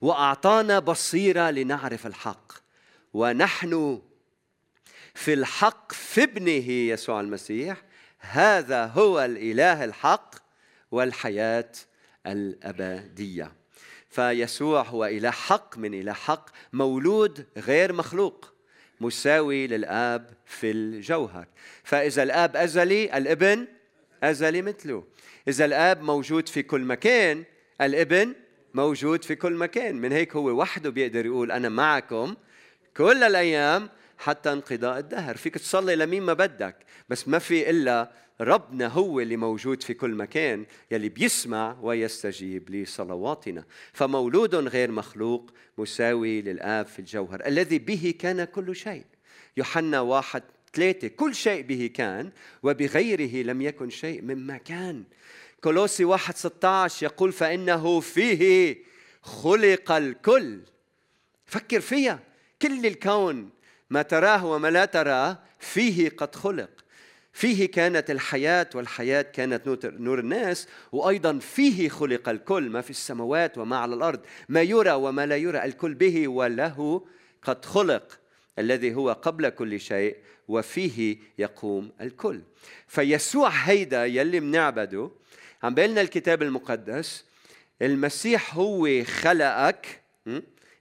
وأعطانا 0.00 0.78
بصيرة 0.78 1.50
لنعرف 1.50 2.06
الحق. 2.06 2.52
ونحن 3.14 4.02
في 5.14 5.32
الحق 5.32 5.92
في 5.92 6.22
ابنه 6.22 6.70
يسوع 6.70 7.20
المسيح. 7.20 7.82
هذا 8.18 8.86
هو 8.86 9.24
الإله 9.24 9.84
الحق 9.84 10.34
والحياة 10.90 11.72
الأبدية. 12.26 13.52
فيسوع 14.10 14.82
هو 14.82 15.04
إله 15.04 15.30
حق 15.30 15.78
من 15.78 15.94
إله 15.94 16.12
حق 16.12 16.50
مولود 16.72 17.46
غير 17.56 17.92
مخلوق 17.92 18.52
مساوي 19.00 19.66
للآب 19.66 20.30
في 20.46 20.70
الجوهر. 20.70 21.46
فإذا 21.84 22.22
الآب 22.22 22.56
أزلي 22.56 23.16
الإبن 23.16 23.66
أزلي 24.30 24.62
مثله. 24.62 25.04
إذا 25.48 25.64
الآب 25.64 26.02
موجود 26.02 26.48
في 26.48 26.62
كل 26.62 26.80
مكان 26.80 27.44
الابن 27.80 28.34
موجود 28.74 29.24
في 29.24 29.34
كل 29.34 29.52
مكان. 29.52 29.96
من 29.96 30.12
هيك 30.12 30.36
هو 30.36 30.50
وحده 30.60 30.90
بيقدر 30.90 31.26
يقول 31.26 31.52
أنا 31.52 31.68
معكم 31.68 32.34
كل 32.96 33.22
الأيام 33.22 33.88
حتى 34.18 34.52
انقضاء 34.52 34.98
الدهر. 34.98 35.36
فيك 35.36 35.54
تصلي 35.54 35.96
لمين 35.96 36.22
ما 36.22 36.32
بدك 36.32 36.76
بس 37.08 37.28
ما 37.28 37.38
في 37.38 37.70
إلا 37.70 38.10
ربنا 38.40 38.86
هو 38.86 39.20
اللي 39.20 39.36
موجود 39.36 39.82
في 39.82 39.94
كل 39.94 40.10
مكان 40.10 40.66
يلي 40.90 41.08
بيسمع 41.08 41.76
ويستجيب 41.82 42.70
لصلواتنا 42.70 43.64
فمولود 43.92 44.54
غير 44.54 44.90
مخلوق 44.90 45.50
مساوي 45.78 46.42
للآب 46.42 46.86
في 46.86 46.98
الجوهر 46.98 47.46
الذي 47.46 47.78
به 47.78 48.14
كان 48.18 48.44
كل 48.44 48.76
شيء. 48.76 49.04
يوحنا 49.56 50.00
واحد 50.00 50.42
ثلاثة 50.74 51.08
كل 51.08 51.34
شيء 51.34 51.62
به 51.62 51.90
كان 51.94 52.30
وبغيره 52.62 53.42
لم 53.46 53.62
يكن 53.62 53.90
شيء 53.90 54.22
مما 54.22 54.56
كان 54.56 55.04
كولوسي 55.64 56.04
1 56.04 56.36
16 56.36 57.06
يقول 57.06 57.32
فإنه 57.32 58.00
فيه 58.00 58.78
خلق 59.22 59.92
الكل. 59.92 60.60
فكر 61.46 61.80
فيها. 61.80 62.20
كل 62.62 62.86
الكون 62.86 63.50
ما 63.90 64.02
تراه 64.02 64.46
وما 64.46 64.68
لا 64.68 64.84
تراه 64.84 65.38
فيه 65.58 66.08
قد 66.08 66.34
خلق. 66.34 66.70
فيه 67.32 67.66
كانت 67.66 68.10
الحياة 68.10 68.68
والحياة 68.74 69.22
كانت 69.22 69.84
نور 69.84 70.18
الناس 70.18 70.68
وأيضا 70.92 71.38
فيه 71.38 71.88
خلق 71.88 72.28
الكل 72.28 72.70
ما 72.70 72.80
في 72.80 72.90
السماوات 72.90 73.58
وما 73.58 73.76
على 73.76 73.94
الأرض. 73.94 74.20
ما 74.48 74.62
يرى 74.62 74.92
وما 74.92 75.26
لا 75.26 75.36
يرى 75.36 75.64
الكل 75.64 75.94
به 75.94 76.28
وله 76.28 77.06
قد 77.42 77.64
خلق 77.64 78.18
الذي 78.58 78.94
هو 78.94 79.12
قبل 79.12 79.48
كل 79.48 79.80
شيء 79.80 80.16
وفيه 80.48 81.16
يقوم 81.38 81.92
الكل. 82.00 82.40
فيسوع 82.88 83.48
هيدا 83.48 84.06
يلي 84.06 84.40
منعبده 84.40 85.10
عم 85.62 85.74
بيقلنا 85.74 86.00
الكتاب 86.00 86.42
المقدس 86.42 87.24
المسيح 87.82 88.54
هو 88.54 89.04
خلقك? 89.04 90.00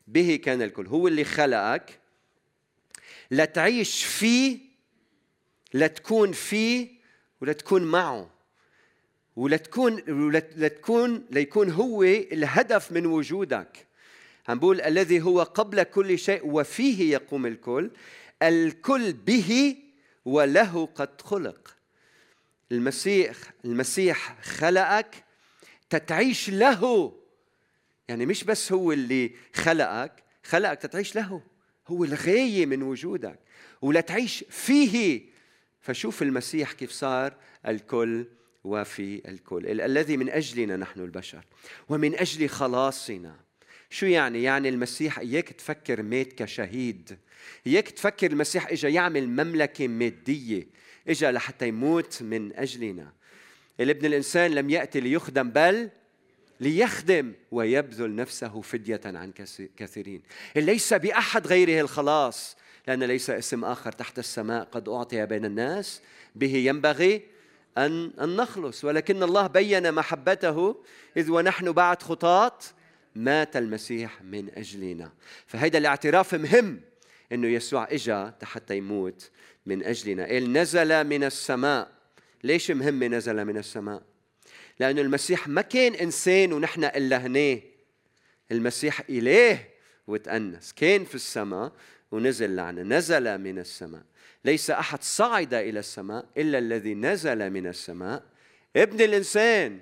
به 0.08 0.36
كان 0.43 0.62
الكل. 0.62 0.88
هو 0.88 1.08
اللي 1.08 1.23
خلقك 1.23 1.99
لتعيش 3.32 4.04
فيه 4.04 4.58
لتكون 5.73 6.32
فيه 6.32 6.88
ولتكون 7.41 7.84
معه 7.84 8.30
ولتكون 9.36 9.93
ولت- 10.10 10.54
لتكون 10.58 11.26
ليكون 11.32 11.69
هو 11.69 12.04
الهدف 12.04 12.91
من 12.91 13.06
وجودك. 13.06 13.86
عم 14.47 14.60
بقول 14.60 14.82
الذي 14.82 15.21
هو 15.21 15.43
قبل 15.43 15.84
كل 15.84 16.19
شيء 16.19 16.41
وفيه 16.47 17.12
يقوم 17.13 17.45
الكل. 17.45 17.89
الكل 18.43 19.13
به 19.13 19.75
وله 20.25 20.86
قد 20.86 21.21
خلق. 21.21 21.75
المسيح 22.71 23.38
المسيح 23.65 24.41
خلقك 24.41 25.23
تتعيش 25.89 26.49
له. 26.49 27.13
يعني 28.08 28.25
مش 28.25 28.43
بس 28.43 28.71
هو 28.71 28.91
اللي 28.91 29.32
خلقك 29.56 30.23
خلقك 30.43 30.82
تتعيش 30.82 31.15
له. 31.15 31.41
هو 31.88 32.03
الغاية 32.03 32.65
من 32.65 32.84
وجودك 32.84 33.39
ولتعيش 33.82 34.45
فيه. 34.49 35.21
فشوف 35.82 36.21
المسيح 36.21 36.71
كيف 36.71 36.91
صار 36.91 37.36
الكل 37.67 38.25
وفي 38.63 39.29
الكل. 39.29 39.67
ال- 39.67 39.82
الذي 39.82 40.17
من 40.17 40.29
أجلنا 40.29 40.77
نحن 40.77 40.99
البشر 40.99 41.45
ومن 41.89 42.15
أجل 42.15 42.49
خلاصنا. 42.49 43.39
شو 43.93 44.06
يعني؟ 44.06 44.43
يعني 44.43 44.69
المسيح 44.69 45.19
إياك 45.19 45.49
تفكر 45.49 46.01
مات 46.03 46.34
كشهيد. 46.34 47.17
إياك 47.67 47.89
تفكر 47.89 48.32
المسيح 48.32 48.67
إجا 48.67 48.89
يعمل 48.89 49.27
مملكة 49.29 49.88
مادية 49.88 50.67
إجا 51.08 51.32
لحتى 51.32 51.67
يموت 51.67 52.21
من 52.21 52.56
أجلنا. 52.56 53.12
الابن 53.79 54.06
الإنسان 54.06 54.51
لم 54.51 54.69
يأتي 54.69 54.99
ليخدم 54.99 55.49
بل 55.49 55.89
ليخدم 56.60 57.34
ويبذل 57.51 58.15
نفسه 58.15 58.62
فدية 58.62 59.01
عن 59.06 59.32
كثي- 59.32 59.69
كثيرين. 59.77 60.21
ليس 60.56 60.93
بأحد 60.93 61.47
غيره 61.47 61.82
الخلاص 61.82 62.56
لأن 62.88 63.03
ليس 63.03 63.29
اسم 63.29 63.65
آخر 63.65 63.91
تحت 63.91 64.19
السماء 64.19 64.63
قد 64.63 64.89
أعطي 64.89 65.25
بين 65.25 65.45
الناس. 65.45 66.01
به 66.36 66.56
ينبغي 66.56 67.21
أن 67.77 68.12
أن 68.21 68.36
نخلص. 68.36 68.86
ولكن 68.86 69.23
الله 69.23 69.47
بين 69.47 69.91
محبته 69.91 70.75
إذ 71.17 71.32
ونحن 71.32 71.71
بعد 71.71 72.01
خطاة 72.01 72.60
مات 73.15 73.58
المسيح 73.58 74.21
من 74.21 74.49
أجلنا. 74.58 75.12
فهيدا 75.47 75.78
الاعتراف 75.78 76.36
مهم 76.36 76.82
أنه 77.32 77.47
يسوع 77.47 77.88
إجا 77.91 78.34
حتى 78.43 78.78
يموت 78.78 79.30
من 79.65 79.84
أجلنا. 79.84 80.26
قال 80.26 80.54
نزل 80.54 81.04
من 81.04 81.23
السماء. 81.23 81.91
ليش 82.43 82.71
مهم 82.71 83.04
نزل 83.04 83.45
من 83.45 83.58
السماء؟ 83.58 84.02
لأنه 84.80 85.02
المسيح 85.02 85.47
ما 85.47 85.62
كان 85.62 85.93
إنسان 85.93 86.54
ونحن 86.54 86.84
إلهناه 86.84 87.60
المسيح 88.52 89.02
إله 89.10 89.60
وتأنس. 90.08 90.73
كان 90.73 91.06
في 91.06 91.15
السماء 91.15 91.71
ونزل 92.12 92.56
لعنا. 92.56 92.84
نزل 92.84 93.38
من 93.38 93.60
السماء. 93.60 94.04
ليس 94.45 94.69
أحد 94.69 95.04
صعد 95.04 95.54
إلى 95.54 95.80
السماء 95.80 96.26
إلا 96.38 96.58
الذي 96.58 96.93
نزل 96.93 97.49
من 97.49 97.67
السماء. 97.67 98.23
ابن 98.76 99.02
الإنسان. 99.02 99.80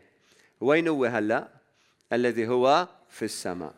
وين 0.62 0.88
هو 0.88 1.06
هلأ؟ 1.06 1.48
الذي 2.14 2.48
هو 2.48 2.88
في 3.12 3.26
السماء. 3.26 3.74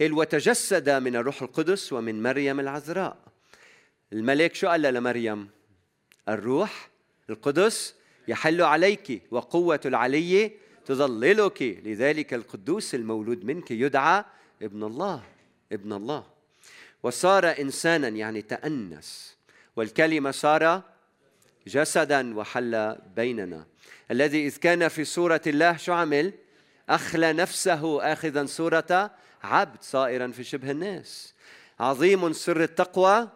قال 0.00 0.12
وتجسد 0.12 0.90
من 0.90 1.16
الروح 1.16 1.42
القدس 1.42 1.92
ومن 1.92 2.22
مريم 2.22 2.60
العذراء. 2.60 3.16
الملاك 4.12 4.54
شو 4.54 4.68
قال 4.68 4.82
لمريم? 4.82 5.48
الروح 6.28 6.88
القدس 7.30 7.94
يحل 8.28 8.62
عليك 8.62 9.22
وقوة 9.30 9.80
العلي 9.86 10.52
تظللك. 10.86 11.62
لذلك 11.62 12.34
القدوس 12.34 12.94
المولود 12.94 13.44
منك 13.44 13.70
يدعى 13.70 14.24
ابن 14.62 14.84
الله 14.84 15.22
ابن 15.72 15.92
الله. 15.92 16.26
وصار 17.02 17.50
إنسانا 17.60 18.08
يعني 18.08 18.42
تأنس. 18.42 19.36
والكلمة 19.76 20.30
صار 20.30 20.82
جسدا 21.66 22.36
وحل 22.36 22.96
بيننا. 23.16 23.66
الذي 24.10 24.46
إذ 24.46 24.56
كان 24.56 24.88
في 24.88 25.04
صورة 25.04 25.40
الله 25.46 25.76
شو 25.76 25.92
عمل؟ 25.92 26.32
أخلى 26.88 27.32
نفسه 27.32 28.12
آخذا 28.12 28.46
صورة 28.46 29.10
عبد 29.42 29.82
صائرا 29.82 30.26
في 30.28 30.44
شبه 30.44 30.70
الناس 30.70 31.34
عظيم 31.80 32.32
سر 32.32 32.62
التقوى 32.62 33.28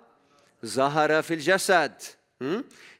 ظهر 0.66 1.22
في 1.22 1.34
الجسد? 1.34 2.02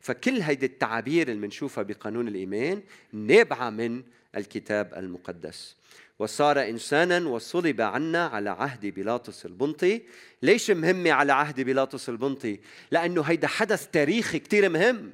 فكل 0.01 0.41
هيدي 0.41 0.67
التعابير 0.67 1.29
اللي 1.29 1.47
بنشوفها 1.47 1.85
بقانون 1.85 2.29
الإيمان 2.29 2.83
نابعة 3.13 3.71
من 3.71 4.03
الكتاب 4.37 4.95
المقدس 4.97 5.77
وصار 6.19 6.63
إنسانا 6.63 7.29
وصلب 7.29 7.81
عنا 7.81 8.27
على 8.27 8.51
عهد 8.51 8.87
بيلاطس 8.87 9.47
البنطي 9.47 10.03
ليش 10.43 10.71
مهمة 10.71 11.13
على 11.13 11.33
عهد 11.33 11.61
بيلاطس 11.61 12.09
البنطي؟ 12.09 12.61
لأنه 12.91 13.23
هيدا 13.23 13.49
حدث 13.49 13.87
تاريخي 13.91 14.39
كتير 14.39 14.69
مهم 14.69 15.13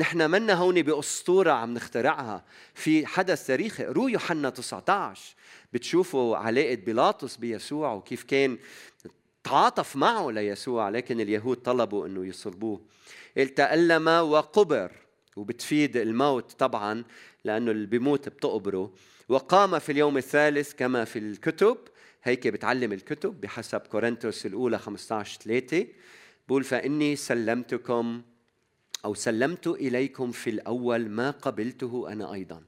نحن 0.00 0.30
منا 0.30 0.54
هون 0.54 0.82
بأسطورة 0.82 1.50
عم 1.50 1.74
نخترعها. 1.74 2.44
في 2.74 3.06
حدث 3.06 3.46
تاريخي 3.46 3.84
رو 3.84 4.08
يوحنا 4.08 4.50
19 4.50 5.34
بتشوفوا 5.72 6.36
علاقة 6.36 6.74
بيلاطس 6.74 7.36
بيسوع 7.36 7.92
وكيف 7.92 8.22
كان 8.22 8.58
تعاطف 9.44 9.96
معه 9.96 10.30
ليسوع 10.30 10.88
لكن 10.88 11.20
اليهود 11.20 11.56
طلبوا 11.56 12.06
إنه 12.06 12.26
يصلبوه. 12.26 12.80
تألم 13.56 14.08
وقبر. 14.08 14.92
وبتفيد 15.36 15.96
الموت 15.96 16.52
طبعا 16.52 17.04
لأنه 17.44 17.70
اللي 17.70 17.86
بيموت 17.86 18.28
بتقبره. 18.28 18.92
وقام 19.28 19.78
في 19.78 19.92
اليوم 19.92 20.16
الثالث 20.16 20.72
كما 20.74 21.04
في 21.04 21.18
الكتب. 21.18 21.76
هيك 22.22 22.48
بتعلم 22.48 22.92
الكتب 22.92 23.40
بحسب 23.40 23.80
كورنثوس 23.80 24.46
الأولى 24.46 24.78
15 24.78 25.40
3 25.40 25.86
بقول 26.48 26.64
فإني 26.64 27.16
سلمتكم 27.16 28.22
أو 29.04 29.14
سلمت 29.14 29.66
إليكم 29.66 30.32
في 30.32 30.50
الأول 30.50 31.08
ما 31.08 31.30
قبلته 31.30 32.12
أنا 32.12 32.34
أيضا. 32.34 32.62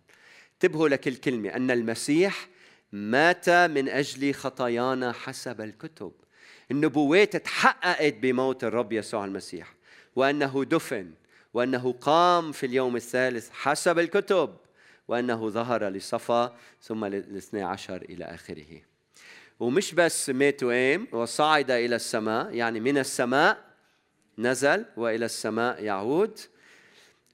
انتبهوا 0.55 0.89
لكل 0.89 1.15
كلمه 1.15 1.49
أن 1.49 1.71
المسيح 1.71 2.49
مات 2.93 3.49
من 3.49 3.89
أجل 3.89 4.35
خطايانا 4.35 5.13
حسب 5.13 5.61
الكتب. 5.61 6.13
النبوات 6.71 7.37
تحققت 7.37 8.15
بموت 8.15 8.65
الرب 8.65 8.93
يسوع 8.93 9.25
المسيح 9.25 9.75
وأنه 10.17 10.65
دفن 10.65 11.11
وأنه 11.55 11.93
قام 11.93 12.53
في 12.53 12.67
اليوم 12.67 12.97
الثالث 12.97 13.51
حسب 13.51 13.99
الكتب 13.99 14.57
وأنه 15.09 15.49
ظهر 15.49 15.89
لصفا 15.89 16.57
ثم 16.83 17.05
الاثني 17.05 17.63
عشر 17.63 17.97
إلى 17.97 18.25
آخره. 18.25 18.81
ومش 19.61 19.95
بس 19.95 20.31
مات 20.31 20.63
وقام 20.63 21.09
وصعد 21.13 21.71
إلى 21.71 21.97
السماء 21.97 22.55
يعني 22.55 22.81
من 22.81 22.99
السماء 22.99 23.72
نزل 24.39 24.85
وإلى 24.97 25.25
السماء 25.25 25.85
يعود. 25.85 26.39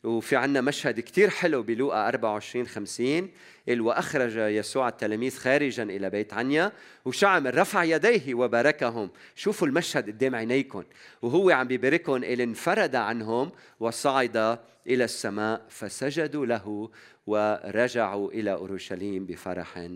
وفي 0.05 0.37
عنا 0.37 0.61
مشهد 0.61 1.01
كتير 1.01 1.31
حلو 1.31 1.63
بلوقا 1.63 2.09
24 2.09 2.67
50 2.67 3.31
قال 3.69 3.81
وأخرج 3.81 4.37
يسوع 4.37 4.89
التلاميذ 4.89 5.37
خارجا 5.37 5.83
إلى 5.83 6.11
بيت 6.11 6.35
عنيا 6.35 6.73
وشو 7.05 7.27
عمل 7.27 7.59
رفع 7.59 7.85
يديه 7.85 8.35
وباركهم. 8.35 9.11
شوفوا 9.37 9.67
المشهد 9.67 10.07
قدام 10.07 10.35
عينيكم 10.35 10.85
وهو 11.23 11.51
عم 11.51 11.67
بيباركهم 11.67 12.25
قال 12.25 12.41
انفرد 12.41 12.95
عنهم 12.95 13.53
وصعد 13.81 14.59
إلى 14.87 15.05
السماء 15.05 15.67
فسجدوا 15.69 16.47
له 16.47 16.91
ورجعوا 17.27 18.31
إلى 18.31 18.53
أورشليم 18.53 19.27
بفرح 19.27 19.89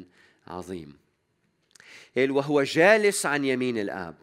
عظيم. 0.46 0.96
قال 2.16 2.30
وهو 2.30 2.62
جالس 2.62 3.26
عن 3.26 3.44
يمين 3.44 3.78
الآب. 3.78 4.14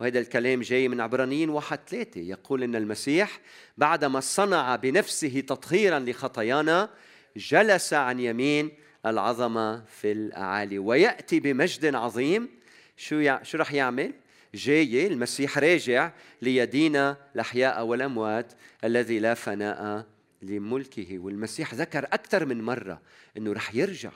وهذا 0.00 0.18
الكلام 0.18 0.60
جاي 0.60 0.88
من 0.88 1.00
عبرانيين 1.00 1.50
واحد 1.50 1.78
ثلاثة. 1.88 2.20
يقول 2.20 2.62
إن 2.62 2.76
المسيح 2.76 3.40
بعدما 3.78 4.20
صنع 4.20 4.76
بنفسه 4.76 5.40
تطهيرا 5.40 5.98
لخطايانا 5.98 6.90
جلس 7.36 7.94
عن 7.94 8.20
يمين 8.20 8.70
العظمة 9.06 9.84
في 9.84 10.12
الأعالي. 10.12 10.78
ويأتي 10.78 11.40
بمجد 11.40 11.94
عظيم. 11.94 12.48
شو 12.96 13.14
يع... 13.14 13.42
شو 13.42 13.58
رح 13.58 13.72
يعمل؟ 13.72 14.12
جاي 14.54 15.06
المسيح 15.06 15.58
راجع 15.58 16.12
ليدين 16.42 16.96
الأحياء 17.34 17.84
والأموات 17.84 18.52
الذي 18.84 19.18
لا 19.18 19.34
فناء 19.34 20.06
لملكه. 20.42 21.18
والمسيح 21.18 21.74
ذكر 21.74 22.04
أكثر 22.04 22.46
من 22.46 22.62
مرة 22.62 23.02
أنه 23.36 23.52
رح 23.52 23.74
يرجع. 23.74 24.10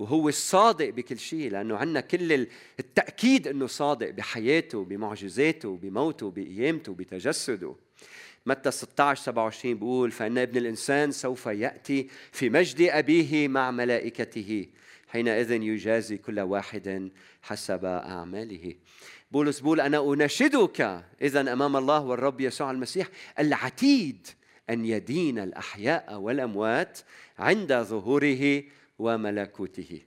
وهو 0.00 0.28
الصادق 0.28 0.88
بكل 0.90 1.18
شيء 1.18 1.50
لأنه 1.50 1.76
عندنا 1.76 2.00
كل 2.00 2.46
التأكيد 2.80 3.48
أنه 3.48 3.66
صادق 3.66 4.10
بحياته 4.10 4.84
بمعجزاته 4.84 5.76
بموته 5.76 6.30
بقيامته 6.30 6.94
بتجسده. 6.94 7.74
متى 8.46 8.70
16 8.70 9.22
27 9.22 9.74
بيقول 9.74 10.10
فإن 10.10 10.38
ابن 10.38 10.56
الإنسان 10.56 11.12
سوف 11.12 11.46
يأتي 11.46 12.08
في 12.32 12.50
مجد 12.50 12.80
أبيه 12.80 13.48
مع 13.48 13.70
ملائكته 13.70 14.66
حينئذ 15.08 15.50
يجازي 15.50 16.16
كل 16.16 16.40
واحد 16.40 17.10
حسب 17.42 17.84
أعماله. 17.84 18.74
بولس 19.30 19.60
بيقول 19.60 19.80
أنا 19.80 20.12
أناشدك 20.12 21.04
إذا 21.22 21.52
أمام 21.52 21.76
الله 21.76 22.00
والرب 22.00 22.40
يسوع 22.40 22.70
المسيح 22.70 23.08
العتيد 23.38 24.26
أن 24.70 24.84
يدين 24.84 25.38
الأحياء 25.38 26.18
والأموات 26.20 26.98
عند 27.38 27.72
ظهوره 27.82 28.62
وملكوته. 29.00 30.00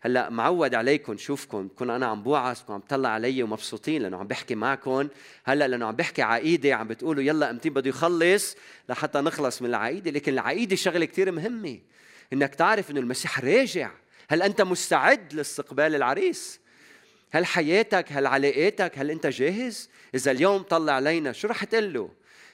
هلأ 0.00 0.30
معود 0.30 0.74
عليكم 0.74 1.16
شوفكم 1.16 1.68
كون 1.68 1.90
أنا 1.90 2.06
عم 2.06 2.22
بوعظ 2.22 2.58
عم 2.68 2.80
طلع 2.80 3.08
علي 3.08 3.42
ومبسوطين 3.42 4.02
لأنه 4.02 4.16
عم 4.16 4.26
بحكي 4.26 4.54
معكم. 4.54 5.08
هلأ 5.44 5.68
لأنه 5.68 5.86
عم 5.86 5.96
بحكي 5.96 6.22
عقيدة 6.22 6.74
عم 6.74 6.88
بتقولوا 6.88 7.22
يلا 7.22 7.50
إمتى 7.50 7.70
بده 7.70 7.88
يخلص 7.88 8.56
لحتى 8.88 9.18
نخلص 9.20 9.62
من 9.62 9.68
العقيدة. 9.68 10.10
لكن 10.10 10.32
العقيدة 10.32 10.76
شغلة 10.76 11.04
كثير 11.04 11.32
مهمة 11.32 11.78
إنك 12.32 12.54
تعرف 12.54 12.90
إنه 12.90 13.00
المسيح 13.00 13.40
راجع. 13.40 13.90
هل 14.28 14.42
أنت 14.42 14.62
مستعد 14.62 15.32
لاستقبال 15.32 15.94
العريس؟ 15.94 16.60
هل 17.32 17.46
حياتك 17.46 18.12
هل 18.12 18.26
علاقاتك 18.26 18.98
هل 18.98 19.10
أنت 19.10 19.26
جاهز؟ 19.26 19.88
إذا 20.14 20.30
اليوم 20.30 20.62
طلع 20.62 20.92
علينا 20.92 21.32
شو 21.32 21.48
رح 21.48 21.64
تقول 21.64 21.92
له؟ 21.92 22.10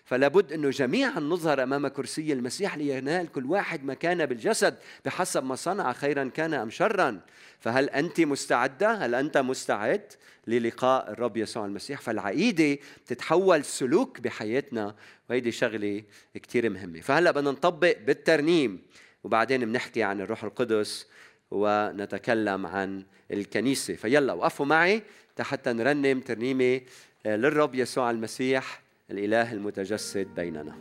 فلا 0.07 0.29
بد 0.29 0.53
أنه 0.53 0.71
جميعا 0.71 1.21
نظهر 1.21 1.63
أمام 1.63 1.89
كرسي 1.89 2.33
المسيح 2.33 2.77
لينال 2.77 3.33
كل 3.33 3.45
واحد 3.47 3.85
مكانه 3.85 4.25
بالجسد 4.25 4.77
بحسب 5.05 5.45
ما 5.45 5.55
صنع 5.55 5.93
خيرا 5.93 6.31
كان 6.35 6.55
أم 6.55 6.71
شرا. 6.71 7.21
فهل 7.61 7.91
أنت 7.91 8.21
مستعدة؟ 8.21 8.93
هل 8.93 9.15
أنت 9.15 9.39
مستعد 9.39 10.13
للقاء 10.47 11.13
الرب 11.13 11.37
يسوع 11.37 11.67
المسيح؟ 11.67 12.01
فالعقيدة 12.01 12.79
تتحول 13.07 13.65
سلوك 13.65 14.21
بحياتنا 14.21 14.95
وهيدي 15.31 15.53
شغلة 15.53 16.03
كثير 16.35 16.71
مهمة. 16.71 17.01
فهلأ 17.01 17.31
بدنا 17.31 17.51
نطبق 17.51 17.97
بالترنيم 17.99 18.83
وبعدين 19.25 19.65
بنحكي 19.65 20.03
عن 20.03 20.21
الروح 20.21 20.45
القدس 20.45 21.07
ونتكلم 21.51 22.67
عن 22.67 23.05
الكنيسة. 23.31 23.95
فيلا 23.95 24.33
وقفوا 24.33 24.67
معي 24.67 25.03
حتى 25.41 25.73
نرنم 25.73 26.21
ترنيمة 26.21 26.81
للرب 27.25 27.75
يسوع 27.75 28.11
المسيح. 28.11 28.86
الإله 29.11 29.53
المتجسد 29.53 30.27
بيننا. 30.37 30.75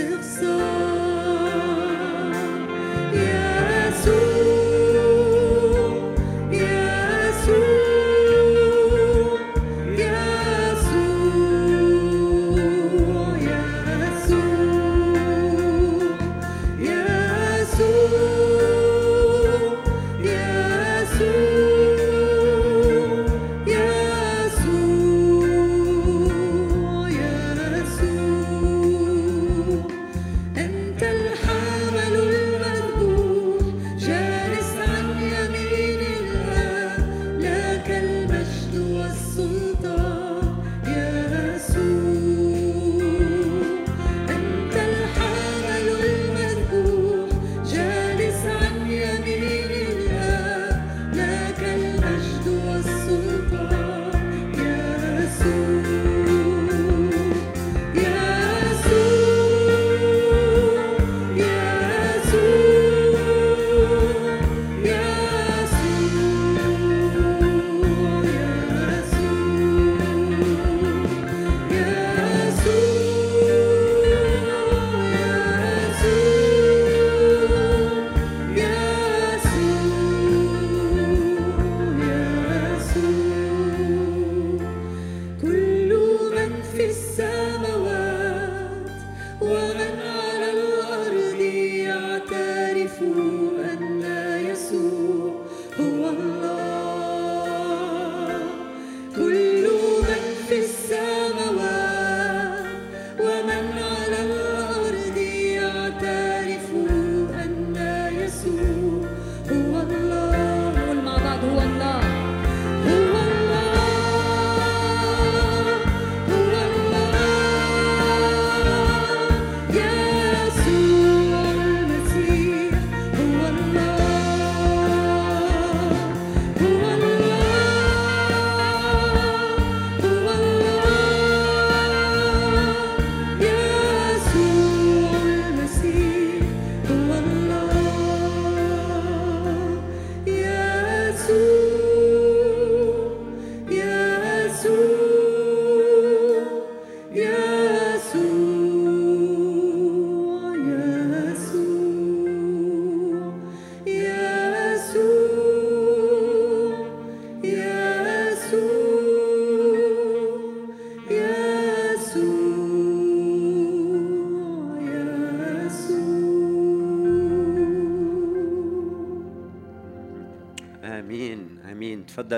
of 0.00 0.24
soul. 0.24 0.79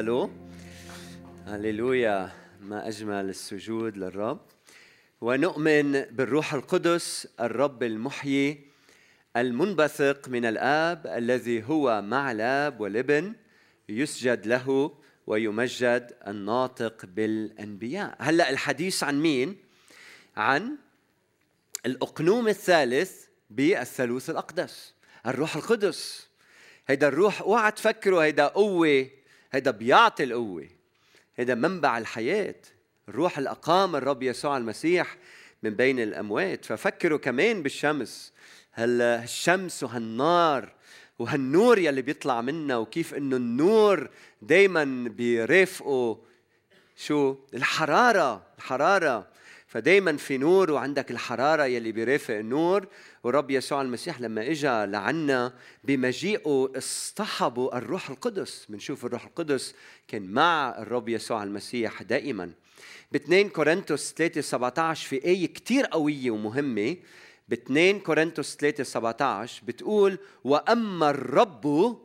تفضلوا. 0.03 0.29
هللويا 1.47 2.31
ما 2.61 2.89
أجمل 2.89 3.29
السجود 3.29 3.97
للرب. 3.97 4.41
ونؤمن 5.21 5.93
بالروح 5.93 6.55
القدس 6.55 7.29
الرب 7.41 7.83
المحيي 7.83 8.67
المنبثق 9.37 10.29
من 10.29 10.45
الآب 10.45 11.07
الذي 11.07 11.65
هو 11.65 12.03
مع 12.03 12.33
الآب 12.33 12.81
والابن 12.81 13.35
يسجد 13.89 14.47
له 14.47 14.99
ويمجد 15.27 16.15
الناطق 16.27 17.07
بالأنبياء. 17.07 18.17
هلأ 18.19 18.51
الحديث 18.51 19.05
عن 19.05 19.23
مين؟ 19.23 19.57
عن 20.37 20.77
الأقنوم 21.87 22.49
الثالث 22.49 23.25
بالثالوث 23.51 24.31
الأقدس 24.31 24.95
الروح 25.27 25.57
القدس. 25.57 26.29
هيدا 26.87 27.09
الروح 27.09 27.43
اوعى 27.43 27.71
تفكروا 27.71 28.23
هيدا 28.23 28.47
قوة 28.47 29.22
هيدا 29.53 29.71
بيعطي 29.71 30.25
القوة. 30.25 30.69
هيدا 31.37 31.55
منبع 31.55 31.99
الحياة. 31.99 32.55
الروح 33.09 33.39
اللي 33.39 33.51
اقام 33.51 33.97
الرب 33.97 34.23
يسوع 34.23 34.57
المسيح 34.57 35.17
من 35.63 35.71
بين 35.71 36.01
الأموات. 36.01 36.65
ففكروا 36.65 37.19
كمان 37.19 37.63
بالشمس. 37.63 38.33
هالشمس 38.75 39.83
وهالنار 39.83 40.73
وهالنور 41.19 41.79
يلي 41.79 42.03
بيطلع 42.03 42.41
منا 42.41 42.77
وكيف 42.77 43.15
إنه 43.15 43.37
النور 43.37 44.11
دائما 44.43 45.09
بيرافقه 45.09 46.19
شو؟ 46.97 47.37
الحرارة. 47.55 48.47
الحرارة 48.59 49.29
فدايما 49.73 50.17
في 50.17 50.39
نور 50.39 50.71
وعندك 50.71 51.11
الحرارة 51.11 51.65
يلي 51.65 51.93
بيرافق 51.93 52.35
النور. 52.35 52.87
ورب 53.25 53.51
يسوع 53.51 53.83
المسيح 53.83 54.21
لما 54.21 54.51
اجى 54.51 54.87
لعنا 54.87 55.55
بمجيئه 55.85 56.73
اصطحبوا 56.77 57.79
الروح 57.79 58.11
القدس. 58.11 58.67
بنشوف 58.69 59.05
الروح 59.05 59.25
القدس 59.25 59.75
كان 60.09 60.23
مع 60.23 60.75
الرب 60.79 61.09
يسوع 61.09 61.43
المسيح 61.43 62.03
دائما. 62.03 62.51
ب 63.13 63.17
2 63.17 63.49
كورنثوس 63.49 64.15
3 64.17 64.41
17 64.41 65.09
في 65.09 65.25
آية 65.25 65.47
كتير 65.47 65.87
قوية 65.87 66.31
ومهمة. 66.31 66.97
ب 67.49 67.53
2 67.53 68.01
كورنثوس 68.01 68.57
3 68.57 68.85
17 68.85 69.63
بتقول 69.67 70.19
وأما 70.45 71.11
الرب 71.11 71.97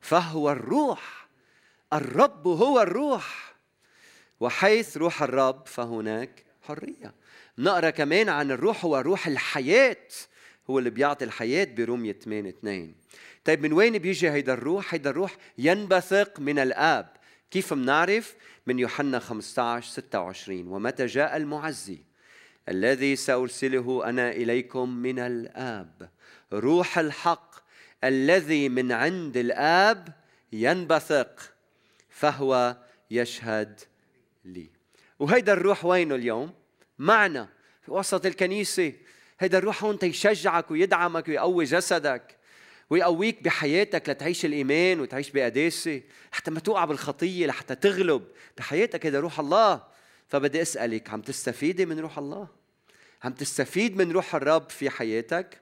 فهو 0.00 0.50
الروح. 0.50 1.28
الرب 1.92 2.46
هو 2.46 2.80
الروح. 2.80 3.54
وحيث 4.40 4.96
روح 4.96 5.22
الرب 5.22 5.66
فهناك 5.66 6.51
حرية. 6.62 7.14
نقرأ 7.58 7.90
كمان 7.90 8.28
عن 8.28 8.50
الروح 8.50 8.84
هو 8.84 8.96
روح 8.96 9.26
الحياة. 9.26 10.08
هو 10.70 10.78
اللي 10.78 10.90
بيعطي 10.90 11.24
الحياة 11.24 11.64
برومية 11.64 12.12
8 12.12 12.50
2 12.50 12.94
طيب 13.44 13.62
من 13.62 13.72
وين 13.72 13.98
بيجي 13.98 14.30
هيدا 14.30 14.52
الروح؟ 14.54 14.94
هيدا 14.94 15.10
الروح 15.10 15.36
ينبثق 15.58 16.40
من 16.40 16.58
الآب. 16.58 17.12
كيف 17.50 17.72
منعرف؟ 17.72 18.36
من 18.66 18.78
يوحنا 18.78 19.18
15 19.18 19.90
26 19.90 20.66
ومتى 20.66 21.06
جاء 21.06 21.36
المعزي؟ 21.36 21.98
الذي 22.68 23.16
سأرسله 23.16 24.08
أنا 24.08 24.30
إليكم 24.30 24.88
من 24.88 25.18
الآب. 25.18 26.10
روح 26.52 26.98
الحق 26.98 27.54
الذي 28.04 28.68
من 28.68 28.92
عند 28.92 29.36
الآب 29.36 30.08
ينبثق. 30.52 31.52
فهو 32.10 32.76
يشهد 33.10 33.80
لي. 34.44 34.70
وهيدا 35.22 35.52
الروح 35.52 35.84
وينه 35.84 36.14
اليوم؟ 36.14 36.52
معنا 36.98 37.48
في 37.82 37.92
وسط 37.92 38.26
الكنيسة. 38.26 38.92
هيدا 39.40 39.58
الروح 39.58 39.84
هون 39.84 39.98
تيشجعك 39.98 40.70
ويدعمك 40.70 41.28
ويقوي 41.28 41.64
جسدك 41.64 42.36
ويقويك 42.90 43.42
بحياتك 43.42 44.08
لتعيش 44.08 44.44
الإيمان 44.44 45.00
وتعيش 45.00 45.30
بقداسة 45.30 46.00
حتى 46.32 46.50
ما 46.50 46.60
توقع 46.60 46.84
بالخطية 46.84 47.46
لحتى 47.46 47.74
تغلب 47.74 48.22
بحياتك. 48.58 49.06
هيدا 49.06 49.20
روح 49.20 49.40
الله. 49.40 49.82
فبدي 50.28 50.62
أسألك 50.62 51.10
عم 51.10 51.20
تستفيدي 51.20 51.86
من 51.86 51.98
روح 51.98 52.18
الله؟ 52.18 52.48
عم 53.22 53.32
تستفيد 53.32 53.96
من 53.96 54.12
روح 54.12 54.34
الرب 54.34 54.70
في 54.70 54.90
حياتك؟ 54.90 55.60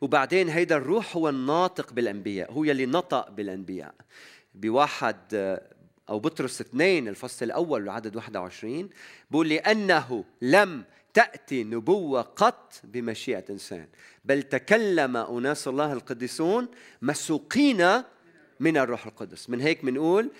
وبعدين 0.00 0.48
هيدا 0.48 0.76
الروح 0.76 1.16
هو 1.16 1.28
الناطق 1.28 1.92
بالأنبياء 1.92 2.52
هو 2.52 2.64
يلي 2.64 2.86
نطق 2.86 3.30
بالأنبياء. 3.30 3.94
بواحد 4.54 5.16
أو 6.08 6.18
بطرس 6.18 6.60
اثنين 6.60 7.08
الفصل 7.08 7.44
الأول 7.44 7.82
العدد 7.82 8.16
21 8.16 8.90
بقول 9.30 9.48
لأنه 9.48 10.24
لم 10.42 10.84
تأتي 11.14 11.64
نبوة 11.64 12.22
قط 12.22 12.80
بمشيئة 12.84 13.44
إنسان 13.50 13.86
بل 14.24 14.42
تكلم 14.42 15.16
أناس 15.16 15.68
الله 15.68 15.92
القديسون 15.92 16.68
مسوقين 17.02 18.02
من 18.60 18.76
الروح 18.76 19.06
القدس. 19.06 19.50
من 19.50 19.60
هيك 19.60 19.84
بنقول 19.84 20.30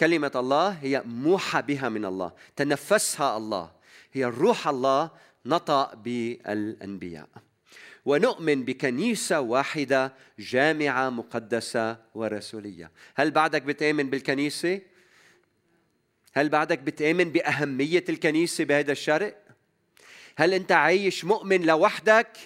كلمة 0.00 0.32
الله 0.34 0.68
هي 0.68 1.02
موحى 1.06 1.62
بها 1.62 1.88
من 1.88 2.04
الله 2.04 2.32
تنفسها 2.56 3.36
الله 3.36 3.70
هي 4.12 4.24
الروح 4.24 4.68
الله 4.68 5.10
نطق 5.46 5.94
بالأنبياء. 5.94 7.28
ونؤمن 8.04 8.64
بكنيسة 8.64 9.40
واحدة 9.40 10.12
جامعة 10.38 11.10
مقدسة 11.10 11.96
ورسولية. 12.14 12.90
هل 13.14 13.30
بعدك 13.30 13.62
بتآمن 13.62 14.10
بالكنيسة؟ 14.10 14.80
هل 16.32 16.48
بعدك 16.48 16.78
بتآمن 16.78 17.24
بأهمية 17.24 18.04
الكنيسة 18.08 18.64
بهذا 18.64 18.92
الشرق؟ 18.92 19.44
هل 20.36 20.54
أنت 20.54 20.72
عايش 20.72 21.24
مؤمن 21.24 21.62
لوحدك 21.62 22.36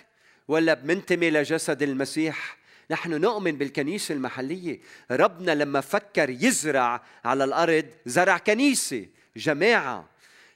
ولا 0.49 0.75
بمنتمي 0.75 1.31
لجسد 1.31 1.83
المسيح؟ 1.83 2.59
نحن 2.91 3.21
نؤمن 3.21 3.59
بالكنيسة 3.59 4.15
المحلية 4.15 4.81
ربنا 5.11 5.55
لما 5.55 5.81
فكر 5.81 6.31
يزرع 6.31 7.03
على 7.25 7.45
الأرض 7.45 7.87
زرع 8.07 8.39
كنيسة 8.39 9.07
جماعة 9.37 10.09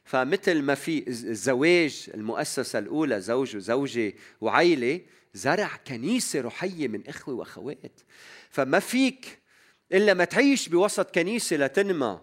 فمثل 0.05 0.63
ما 0.63 0.75
في 0.75 1.09
الزواج 1.09 2.11
المؤسسة 2.15 2.79
الأولى 2.79 3.21
زوج 3.21 3.57
وزوجة 3.57 4.13
وعيلة 4.41 5.01
زرع 5.35 5.71
كنيسة 5.87 6.41
روحية 6.41 6.89
من 6.89 7.09
إخوة 7.09 7.35
وأخوات 7.35 8.01
فما 8.51 8.79
فيك 8.79 9.39
إلا 9.93 10.15
ما 10.15 10.25
تعيش 10.25 10.69
بوسط 10.69 11.15
كنيسة 11.15 11.57
لتنمى 11.57 12.21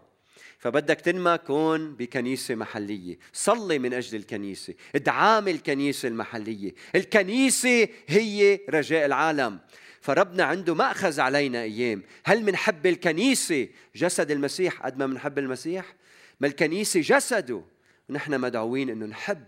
فبدك 0.64 1.02
تنمى 1.02 1.38
كون 1.38 1.96
بكنيسة 1.96 2.56
محلية. 2.56 3.18
صلي 3.34 3.80
من 3.80 3.94
أجل 3.94 4.18
الكنيسة. 4.18 4.74
ادعام 4.96 5.48
الكنيسة 5.48 6.08
المحلية. 6.08 6.74
الكنيسة 6.96 7.88
هي 8.08 8.60
رجاء 8.70 9.06
العالم. 9.06 9.60
فربنا 10.02 10.44
عنده 10.44 10.76
مأخذ 10.76 11.20
علينا 11.20 11.62
أيام. 11.62 12.04
هل 12.26 12.44
منحب 12.44 12.86
الكنيسة 12.86 13.68
جسد 13.96 14.32
المسيح 14.32 14.82
قد 14.82 14.98
ما 14.98 15.08
منحب 15.08 15.40
المسيح؟ 15.40 15.96
ما 16.40 16.48
الكنيسة 16.48 17.02
جسده؟ 17.02 17.62
ونحن 18.10 18.40
مدعوين 18.40 18.90
أنه 18.90 19.06
نحب 19.06 19.44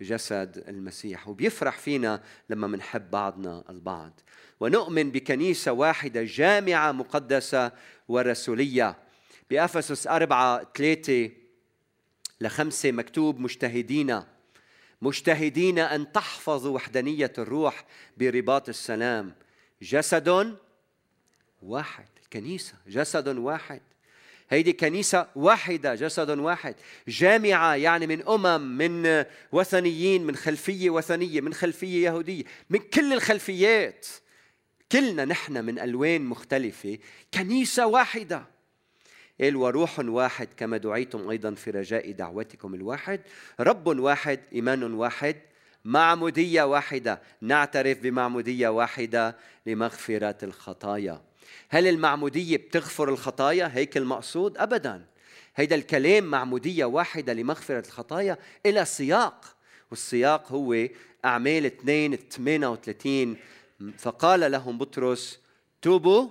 جسد 0.00 0.64
المسيح. 0.68 1.28
وبيفرح 1.28 1.78
فينا 1.78 2.22
لما 2.50 2.66
منحب 2.66 3.10
بعضنا 3.10 3.64
البعض. 3.70 4.20
ونؤمن 4.60 5.10
بكنيسة 5.10 5.72
واحدة 5.72 6.22
جامعة 6.24 6.92
مقدسة 6.92 7.72
ورسولية. 8.08 9.05
بأفسس 9.50 10.06
أربعة 10.06 10.66
ثلاثة 10.76 11.30
لخمسة 12.40 12.92
مكتوب 12.92 13.40
مجتهدين. 13.40 14.22
مجتهدين 15.02 15.78
أن 15.78 16.12
تحفظوا 16.12 16.74
وحدانية 16.74 17.32
الروح 17.38 17.84
برباط 18.16 18.68
السلام. 18.68 19.34
جسد 19.82 20.56
واحد. 21.62 22.08
الكنيسة 22.22 22.74
جسد 22.88 23.28
واحد. 23.28 23.80
هيدي 24.50 24.72
كنيسة 24.72 25.28
واحدة. 25.36 25.94
جسد 25.94 26.30
واحد. 26.30 26.74
جامعة 27.08 27.74
يعني 27.74 28.06
من 28.06 28.28
أمم 28.28 28.78
من 28.78 29.24
وثنيين 29.52 30.24
من 30.26 30.36
خلفية 30.36 30.90
وثنية 30.90 31.40
من 31.40 31.54
خلفية 31.54 32.04
يهودية 32.04 32.44
من 32.70 32.78
كل 32.78 33.12
الخلفيات. 33.12 34.06
كلنا 34.92 35.24
نحن 35.24 35.64
من 35.64 35.78
ألوان 35.78 36.22
مختلفة. 36.22 36.98
كنيسة 37.34 37.86
واحدة. 37.86 38.55
قال 39.40 39.56
وروح 39.56 39.98
واحد 39.98 40.48
كما 40.56 40.76
دعيتم 40.76 41.30
أيضا 41.30 41.54
في 41.54 41.70
رجاء 41.70 42.10
دعوتكم 42.10 42.74
الواحد 42.74 43.20
رب 43.60 43.86
واحد 43.86 44.40
إيمان 44.52 44.94
واحد 44.94 45.36
معمودية 45.86 46.62
واحدة. 46.62 47.22
نعترف 47.40 47.98
بمعمودية 47.98 48.68
واحدة 48.68 49.36
لمغفرة 49.66 50.36
الخطايا. 50.42 51.20
هل 51.68 51.86
المعمودية 51.86 52.56
بتغفر 52.56 53.08
الخطايا؟ 53.08 53.70
هيك 53.74 53.96
المقصود؟ 53.96 54.58
أبدا. 54.58 55.04
هيدا 55.56 55.76
الكلام 55.76 56.24
معمودية 56.24 56.84
واحدة 56.84 57.32
لمغفرة 57.32 57.86
الخطايا 57.86 58.38
إلى 58.66 58.84
سياق 58.84 59.56
والسياق 59.90 60.52
هو 60.52 60.88
أعمال 61.24 61.64
2 61.66 62.16
38 62.16 63.36
فقال 63.98 64.52
لهم 64.52 64.78
بطرس 64.78 65.40
توبوا. 65.82 66.28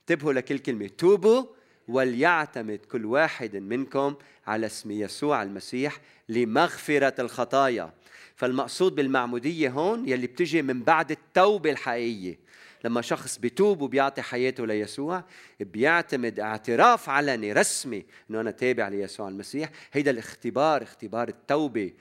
انتبهوا 0.00 0.32
لكل 0.32 0.58
كلمة. 0.58 0.86
توبوا. 0.86 1.53
وليعتمد 1.88 2.78
كل 2.78 3.06
واحد 3.06 3.56
منكم 3.56 4.14
على 4.46 4.66
اسم 4.66 4.90
يسوع 4.90 5.42
المسيح 5.42 6.00
لمغفرة 6.28 7.20
الخطايا. 7.20 7.92
فالمقصود 8.36 8.94
بالمعمودية 8.94 9.70
هون 9.70 10.08
يلي 10.08 10.26
بتجي 10.26 10.62
من 10.62 10.82
بعد 10.82 11.10
التوبة 11.10 11.70
الحقيقية. 11.70 12.38
لما 12.84 13.02
شخص 13.02 13.38
بيتوب 13.38 13.80
وبيعطي 13.80 14.22
حياته 14.22 14.66
ليسوع 14.66 15.24
بيعتمد 15.60 16.40
اعتراف 16.40 17.08
علني 17.08 17.52
رسمي 17.52 18.04
إنه 18.30 18.40
أنا 18.40 18.50
تابع 18.50 18.88
ليسوع 18.88 19.28
المسيح. 19.28 19.70
هيدا 19.92 20.10
الاختبار 20.10 20.82
اختبار 20.82 21.28
التوبة 21.28 21.92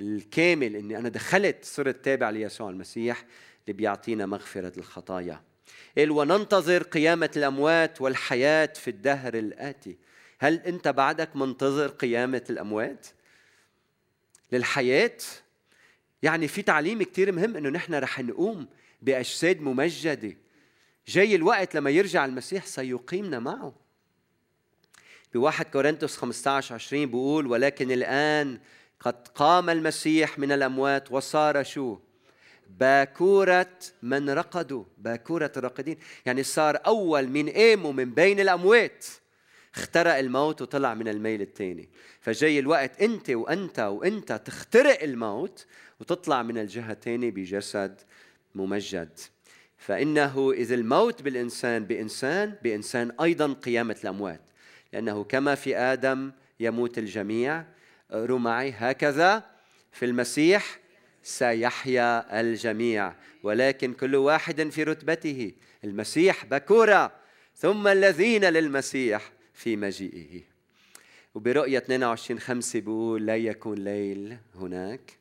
الكامل 0.00 0.76
إني 0.76 0.98
أنا 0.98 1.08
دخلت 1.08 1.64
صرت 1.64 2.04
تابع 2.04 2.30
ليسوع 2.30 2.70
المسيح 2.70 3.24
اللي 3.64 3.76
بيعطينا 3.76 4.26
مغفرة 4.26 4.72
الخطايا. 4.78 5.47
قال 5.98 6.10
وننتظر 6.10 6.82
قيامة 6.82 7.30
الأموات 7.36 8.00
والحياة 8.00 8.72
في 8.74 8.88
الدهر 8.88 9.34
الآتي. 9.34 9.96
هل 10.38 10.54
أنت 10.54 10.88
بعدك 10.88 11.36
منتظر 11.36 11.88
قيامة 11.88 12.44
الأموات 12.50 13.06
للحياة؟ 14.52 15.18
يعني 16.22 16.48
في 16.48 16.62
تعليم 16.62 17.02
كتير 17.02 17.32
مهم 17.32 17.56
إنه 17.56 17.68
نحن 17.68 17.94
رح 17.94 18.20
نقوم 18.20 18.68
بأجساد 19.02 19.60
ممجدة. 19.60 20.36
جاي 21.08 21.34
الوقت 21.34 21.74
لما 21.74 21.90
يرجع 21.90 22.24
المسيح 22.24 22.66
سيقيمنا 22.66 23.38
معه. 23.38 23.74
بواحد 25.34 25.64
كورنثوس 25.64 26.16
15 26.16 26.74
20 26.74 27.06
بيقول 27.06 27.46
ولكن 27.46 27.90
الآن 27.90 28.60
قد 29.00 29.28
قام 29.28 29.70
المسيح 29.70 30.38
من 30.38 30.52
الأموات 30.52 31.12
وصار 31.12 31.62
شو؟ 31.62 31.98
باكورة 32.68 33.76
من 34.02 34.30
رقدوا 34.30 34.84
باكورة 34.98 35.52
الراقدين. 35.56 35.98
يعني 36.26 36.42
صار 36.42 36.78
أول 36.86 37.28
من 37.28 37.48
قاموا 37.48 37.92
من 37.92 38.14
بين 38.14 38.40
الأموات. 38.40 39.06
اخترق 39.74 40.14
الموت 40.14 40.62
وطلع 40.62 40.94
من 40.94 41.08
الميل 41.08 41.42
الثاني 41.42 41.88
فجاي 42.20 42.58
الوقت 42.58 43.02
أنت 43.02 43.30
وأنت 43.30 43.78
وأنت 43.80 44.32
تخترق 44.32 45.02
الموت 45.02 45.66
وتطلع 46.00 46.42
من 46.42 46.58
الجهة 46.58 46.92
الثانية 46.92 47.30
بجسد 47.30 48.00
ممجد. 48.54 49.18
فإنه 49.78 50.52
إذا 50.52 50.74
الموت 50.74 51.22
بالإنسان 51.22 51.84
بإنسان 51.84 52.54
بإنسان 52.62 53.12
أيضا 53.20 53.52
قيامة 53.52 53.96
الأموات. 54.04 54.40
لأنه 54.92 55.24
كما 55.24 55.54
في 55.54 55.76
آدم 55.76 56.32
يموت 56.60 56.98
الجميع 56.98 57.64
اقروا 58.10 58.38
معي 58.38 58.74
هكذا 58.76 59.44
في 59.92 60.04
المسيح 60.04 60.78
سيحيا 61.28 62.40
الجميع. 62.40 63.14
ولكن 63.42 63.92
كل 63.92 64.16
واحد 64.16 64.68
في 64.68 64.82
رتبته 64.82 65.52
المسيح 65.84 66.44
بكورة 66.44 67.12
ثم 67.54 67.88
الذين 67.88 68.44
للمسيح 68.44 69.32
في 69.54 69.76
مجيئه. 69.76 70.42
وبرؤية 71.34 71.78
22 71.78 72.40
خمسة 72.40 72.80
بيقول 72.80 73.26
لا 73.26 73.36
يكون 73.36 73.78
ليل 73.78 74.36
هناك 74.54 75.18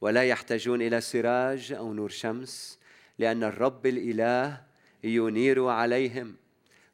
ولا 0.00 0.24
يحتاجون 0.24 0.82
إلى 0.82 1.00
سراج 1.00 1.72
أو 1.72 1.92
نور 1.92 2.08
شمس 2.08 2.78
لأن 3.18 3.44
الرب 3.44 3.86
الإله 3.86 4.62
ينير 5.04 5.66
عليهم. 5.66 6.36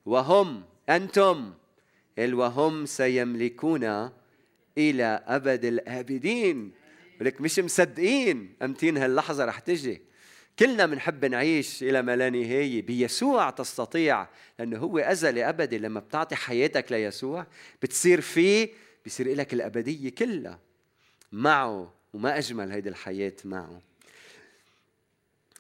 وهم 0.06 0.64
أنتم 0.88 1.54
وهم 2.18 2.86
سيملكون 2.86 4.10
إلى 4.78 5.22
أبد 5.26 5.64
الآبدين. 5.64 6.77
ولك 7.20 7.40
مش 7.40 7.58
مصدقين. 7.58 8.54
أمتين 8.62 8.96
هاللحظة 8.96 9.44
رح 9.44 9.58
تجي. 9.58 10.02
كلنا 10.58 10.86
بنحب 10.86 11.24
نعيش 11.24 11.82
إلى 11.82 12.02
ما 12.02 12.16
لا 12.16 12.30
نهاية. 12.30 12.82
بيسوع 12.82 13.50
تستطيع 13.50 14.28
لأنه 14.58 14.78
هو 14.78 14.98
أزلي 14.98 15.48
أبدي 15.48 15.78
لما 15.78 16.00
بتعطي 16.00 16.36
حياتك 16.36 16.92
ليسوع. 16.92 17.46
بتصير 17.82 18.20
فيه 18.20 18.68
بصير 19.06 19.34
لك 19.34 19.54
الأبدية 19.54 20.10
كلها. 20.10 20.58
معه 21.32 21.94
وما 22.14 22.38
أجمل 22.38 22.72
هيدي 22.72 22.88
الحياة 22.88 23.36
معه. 23.44 23.82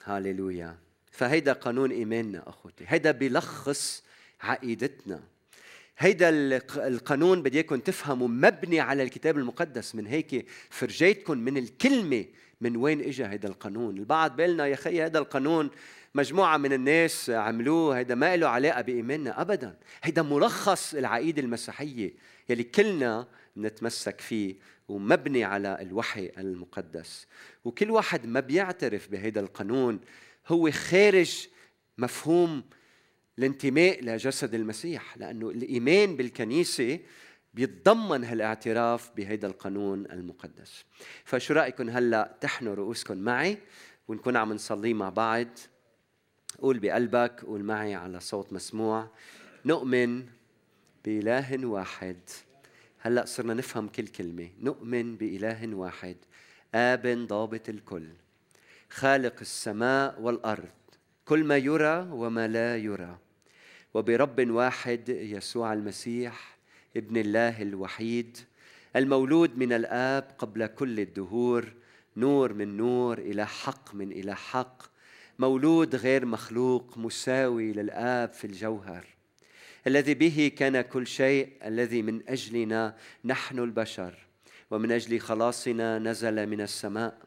هاليلويا 0.04 0.76
فهيدا 1.10 1.52
قانون 1.52 1.90
إيماننا 1.90 2.48
أخوتي. 2.48 2.84
هيدا 2.88 3.10
بيلخص 3.10 4.02
عقيدتنا. 4.40 5.22
هيدا 5.98 6.28
القانون 6.76 7.42
بدي 7.42 7.56
إياكم 7.58 7.76
تفهموا 7.76 8.28
مبني 8.28 8.80
على 8.80 9.02
الكتاب 9.02 9.38
المقدس 9.38 9.94
من 9.94 10.06
هيك 10.06 10.46
فرجيتكم 10.70 11.38
من 11.38 11.56
الكلمة 11.56 12.24
من 12.60 12.76
وين 12.76 13.00
اجى 13.00 13.26
هيدا 13.26 13.48
القانون. 13.48 13.96
البعض 13.96 14.36
بيقول 14.36 14.60
يا 14.60 14.76
خي 14.76 15.02
هذا 15.02 15.18
القانون 15.18 15.70
مجموعة 16.14 16.56
من 16.56 16.72
الناس 16.72 17.30
عملوه 17.30 17.98
هيدا 17.98 18.14
ما 18.14 18.36
له 18.36 18.48
علاقة 18.48 18.80
بإيماننا 18.80 19.40
أبدا. 19.40 19.76
هيدا 20.02 20.22
ملخص 20.22 20.94
العقيدة 20.94 21.42
المسيحية 21.42 22.14
يلي 22.48 22.62
كلنا 22.62 23.28
نتمسك 23.56 24.20
فيه 24.20 24.54
ومبني 24.88 25.44
على 25.44 25.78
الوحي 25.80 26.30
المقدس. 26.38 27.26
وكل 27.64 27.90
واحد 27.90 28.26
ما 28.26 28.40
بيعترف 28.40 29.08
بهيدا 29.08 29.40
القانون 29.40 30.00
هو 30.48 30.70
خارج 30.70 31.46
مفهوم 31.98 32.62
الانتماء 33.38 34.04
لجسد 34.04 34.54
المسيح 34.54 35.18
لأنه 35.18 35.50
الإيمان 35.50 36.16
بالكنيسة 36.16 36.98
بيتضمن 37.54 38.24
هالاعتراف 38.24 39.10
بهيدا 39.16 39.48
القانون 39.48 40.06
المقدس. 40.06 40.84
فشو 41.24 41.54
رأيكم 41.54 41.90
هلأ 41.90 42.36
تحنوا 42.40 42.74
رؤوسكم 42.74 43.18
معي؟ 43.18 43.58
ونكون 44.08 44.36
عم 44.36 44.52
نصلي 44.52 44.94
مع 44.94 45.08
بعض. 45.08 45.48
قول 46.58 46.78
بقلبك 46.78 47.44
قول 47.44 47.64
معي 47.64 47.94
على 47.94 48.20
صوت 48.20 48.52
مسموع. 48.52 49.10
نؤمن 49.64 50.26
بإله 51.04 51.66
واحد. 51.66 52.16
هلأ 52.98 53.24
صرنا 53.24 53.54
نفهم 53.54 53.88
كل 53.88 54.06
كلمة. 54.06 54.48
نؤمن 54.60 55.16
بإله 55.16 55.74
واحد 55.74 56.16
آب 56.74 57.06
ضابط 57.06 57.68
الكل 57.68 58.08
خالق 58.90 59.34
السماء 59.40 60.20
والأرض 60.20 60.68
كل 61.24 61.44
ما 61.44 61.56
يرى 61.56 62.08
وما 62.10 62.48
لا 62.48 62.76
يرى. 62.76 63.18
وبرب 63.94 64.50
واحد 64.50 65.08
يسوع 65.08 65.72
المسيح 65.72 66.58
ابن 66.96 67.16
الله 67.16 67.62
الوحيد 67.62 68.38
المولود 68.96 69.58
من 69.58 69.72
الآب 69.72 70.34
قبل 70.38 70.66
كل 70.66 71.00
الدهور 71.00 71.72
نور 72.16 72.52
من 72.52 72.76
نور 72.76 73.18
إلى 73.18 73.46
حق 73.46 73.94
من 73.94 74.12
إلى 74.12 74.36
حق 74.36 74.82
مولود 75.38 75.94
غير 75.94 76.26
مخلوق 76.26 76.98
مساوي 76.98 77.72
للآب 77.72 78.32
في 78.32 78.46
الجوهر 78.46 79.06
الذي 79.86 80.14
به 80.14 80.52
كان 80.56 80.80
كل 80.80 81.06
شيء 81.06 81.52
الذي 81.64 82.02
من 82.02 82.28
أجلنا 82.28 82.96
نحن 83.24 83.58
البشر 83.58 84.14
ومن 84.70 84.92
أجل 84.92 85.20
خلاصنا 85.20 85.98
نزل 85.98 86.46
من 86.46 86.60
السماء 86.60 87.18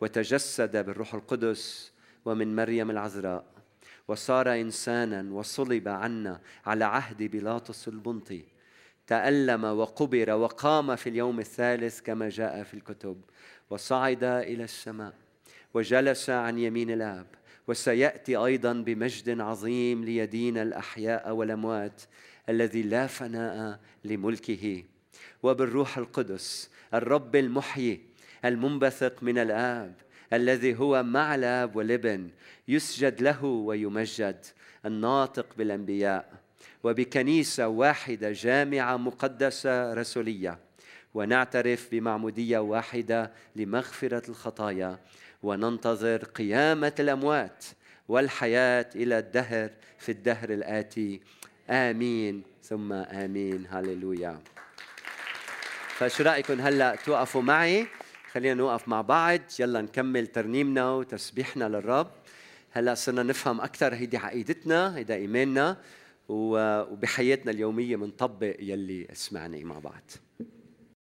وتجسد 0.00 0.86
بالروح 0.86 1.14
القدس 1.14 1.92
ومن 2.24 2.56
مريم 2.56 2.90
العذراء. 2.90 3.59
وصار 4.10 4.54
إنسانا 4.54 5.34
وصلب 5.34 5.88
عنا 5.88 6.40
على 6.66 6.84
عهد 6.84 7.22
بيلاطس 7.22 7.88
البنطي 7.88 8.42
تألم 9.06 9.64
وقبر 9.64 10.30
وقام 10.30 10.96
في 10.96 11.08
اليوم 11.08 11.40
الثالث 11.40 12.00
كما 12.00 12.28
جاء 12.28 12.62
في 12.62 12.74
الكتب. 12.74 13.20
وصعد 13.70 14.24
إلى 14.24 14.64
السماء 14.64 15.14
وجلس 15.74 16.30
عن 16.30 16.58
يمين 16.58 16.90
الآب. 16.90 17.26
وسيأتي 17.68 18.36
أيضا 18.36 18.72
بمجد 18.72 19.40
عظيم 19.40 20.04
ليدين 20.04 20.58
الأحياء 20.58 21.32
والأموات 21.32 22.02
الذي 22.48 22.82
لا 22.82 23.06
فناء 23.06 23.80
لملكه. 24.04 24.84
وبالروح 25.42 25.98
القدس 25.98 26.70
الرب 26.94 27.36
المحيي 27.36 28.00
المنبثق 28.44 29.22
من 29.22 29.38
الآب 29.38 29.94
الذي 30.32 30.78
هو 30.78 31.02
مع 31.02 31.34
الآب 31.34 31.76
والابن 31.76 32.28
يسجد 32.68 33.22
له 33.22 33.44
ويمجد 33.44 34.46
الناطق 34.86 35.46
بالأنبياء 35.58 36.32
وبكنيسة 36.84 37.68
واحدة 37.68 38.32
جامعة 38.32 38.96
مقدسة 38.96 39.94
رسولية. 39.94 40.58
ونعترف 41.14 41.88
بمعمودية 41.92 42.58
واحدة 42.58 43.32
لمغفرة 43.56 44.30
الخطايا. 44.30 44.98
وننتظر 45.42 46.24
قيامة 46.24 46.92
الأموات 47.00 47.64
والحياة 48.08 48.86
إلى 48.94 49.18
الدهر 49.18 49.70
في 49.98 50.12
الدهر 50.12 50.50
الآتي. 50.50 51.20
آمين. 51.70 52.42
ثم 52.62 52.92
آمين. 52.92 53.66
هللويا. 53.70 54.38
فشو 55.88 56.24
رأيكم 56.24 56.60
هلأ 56.60 56.94
توقفوا 56.94 57.42
معي؟ 57.42 57.86
خلينا 58.32 58.54
نوقف 58.54 58.88
مع 58.88 59.00
بعض. 59.00 59.40
يلا 59.60 59.80
نكمل 59.80 60.26
ترنيمنا 60.26 60.90
وتسبيحنا 60.90 61.68
للرب. 61.68 62.10
هلا 62.70 62.94
صرنا 62.94 63.22
نفهم 63.22 63.60
أكثر. 63.60 63.94
هيدي 63.94 64.16
عقيدتنا 64.16 64.96
هيدا 64.96 65.14
إيماننا 65.14 65.76
وبحياتنا 66.28 67.50
اليومية 67.50 67.96
بنطبق 67.96 68.56
يلي 68.60 69.08
سمعناه 69.12 69.64
مع 69.64 69.78
بعض. 69.78 70.10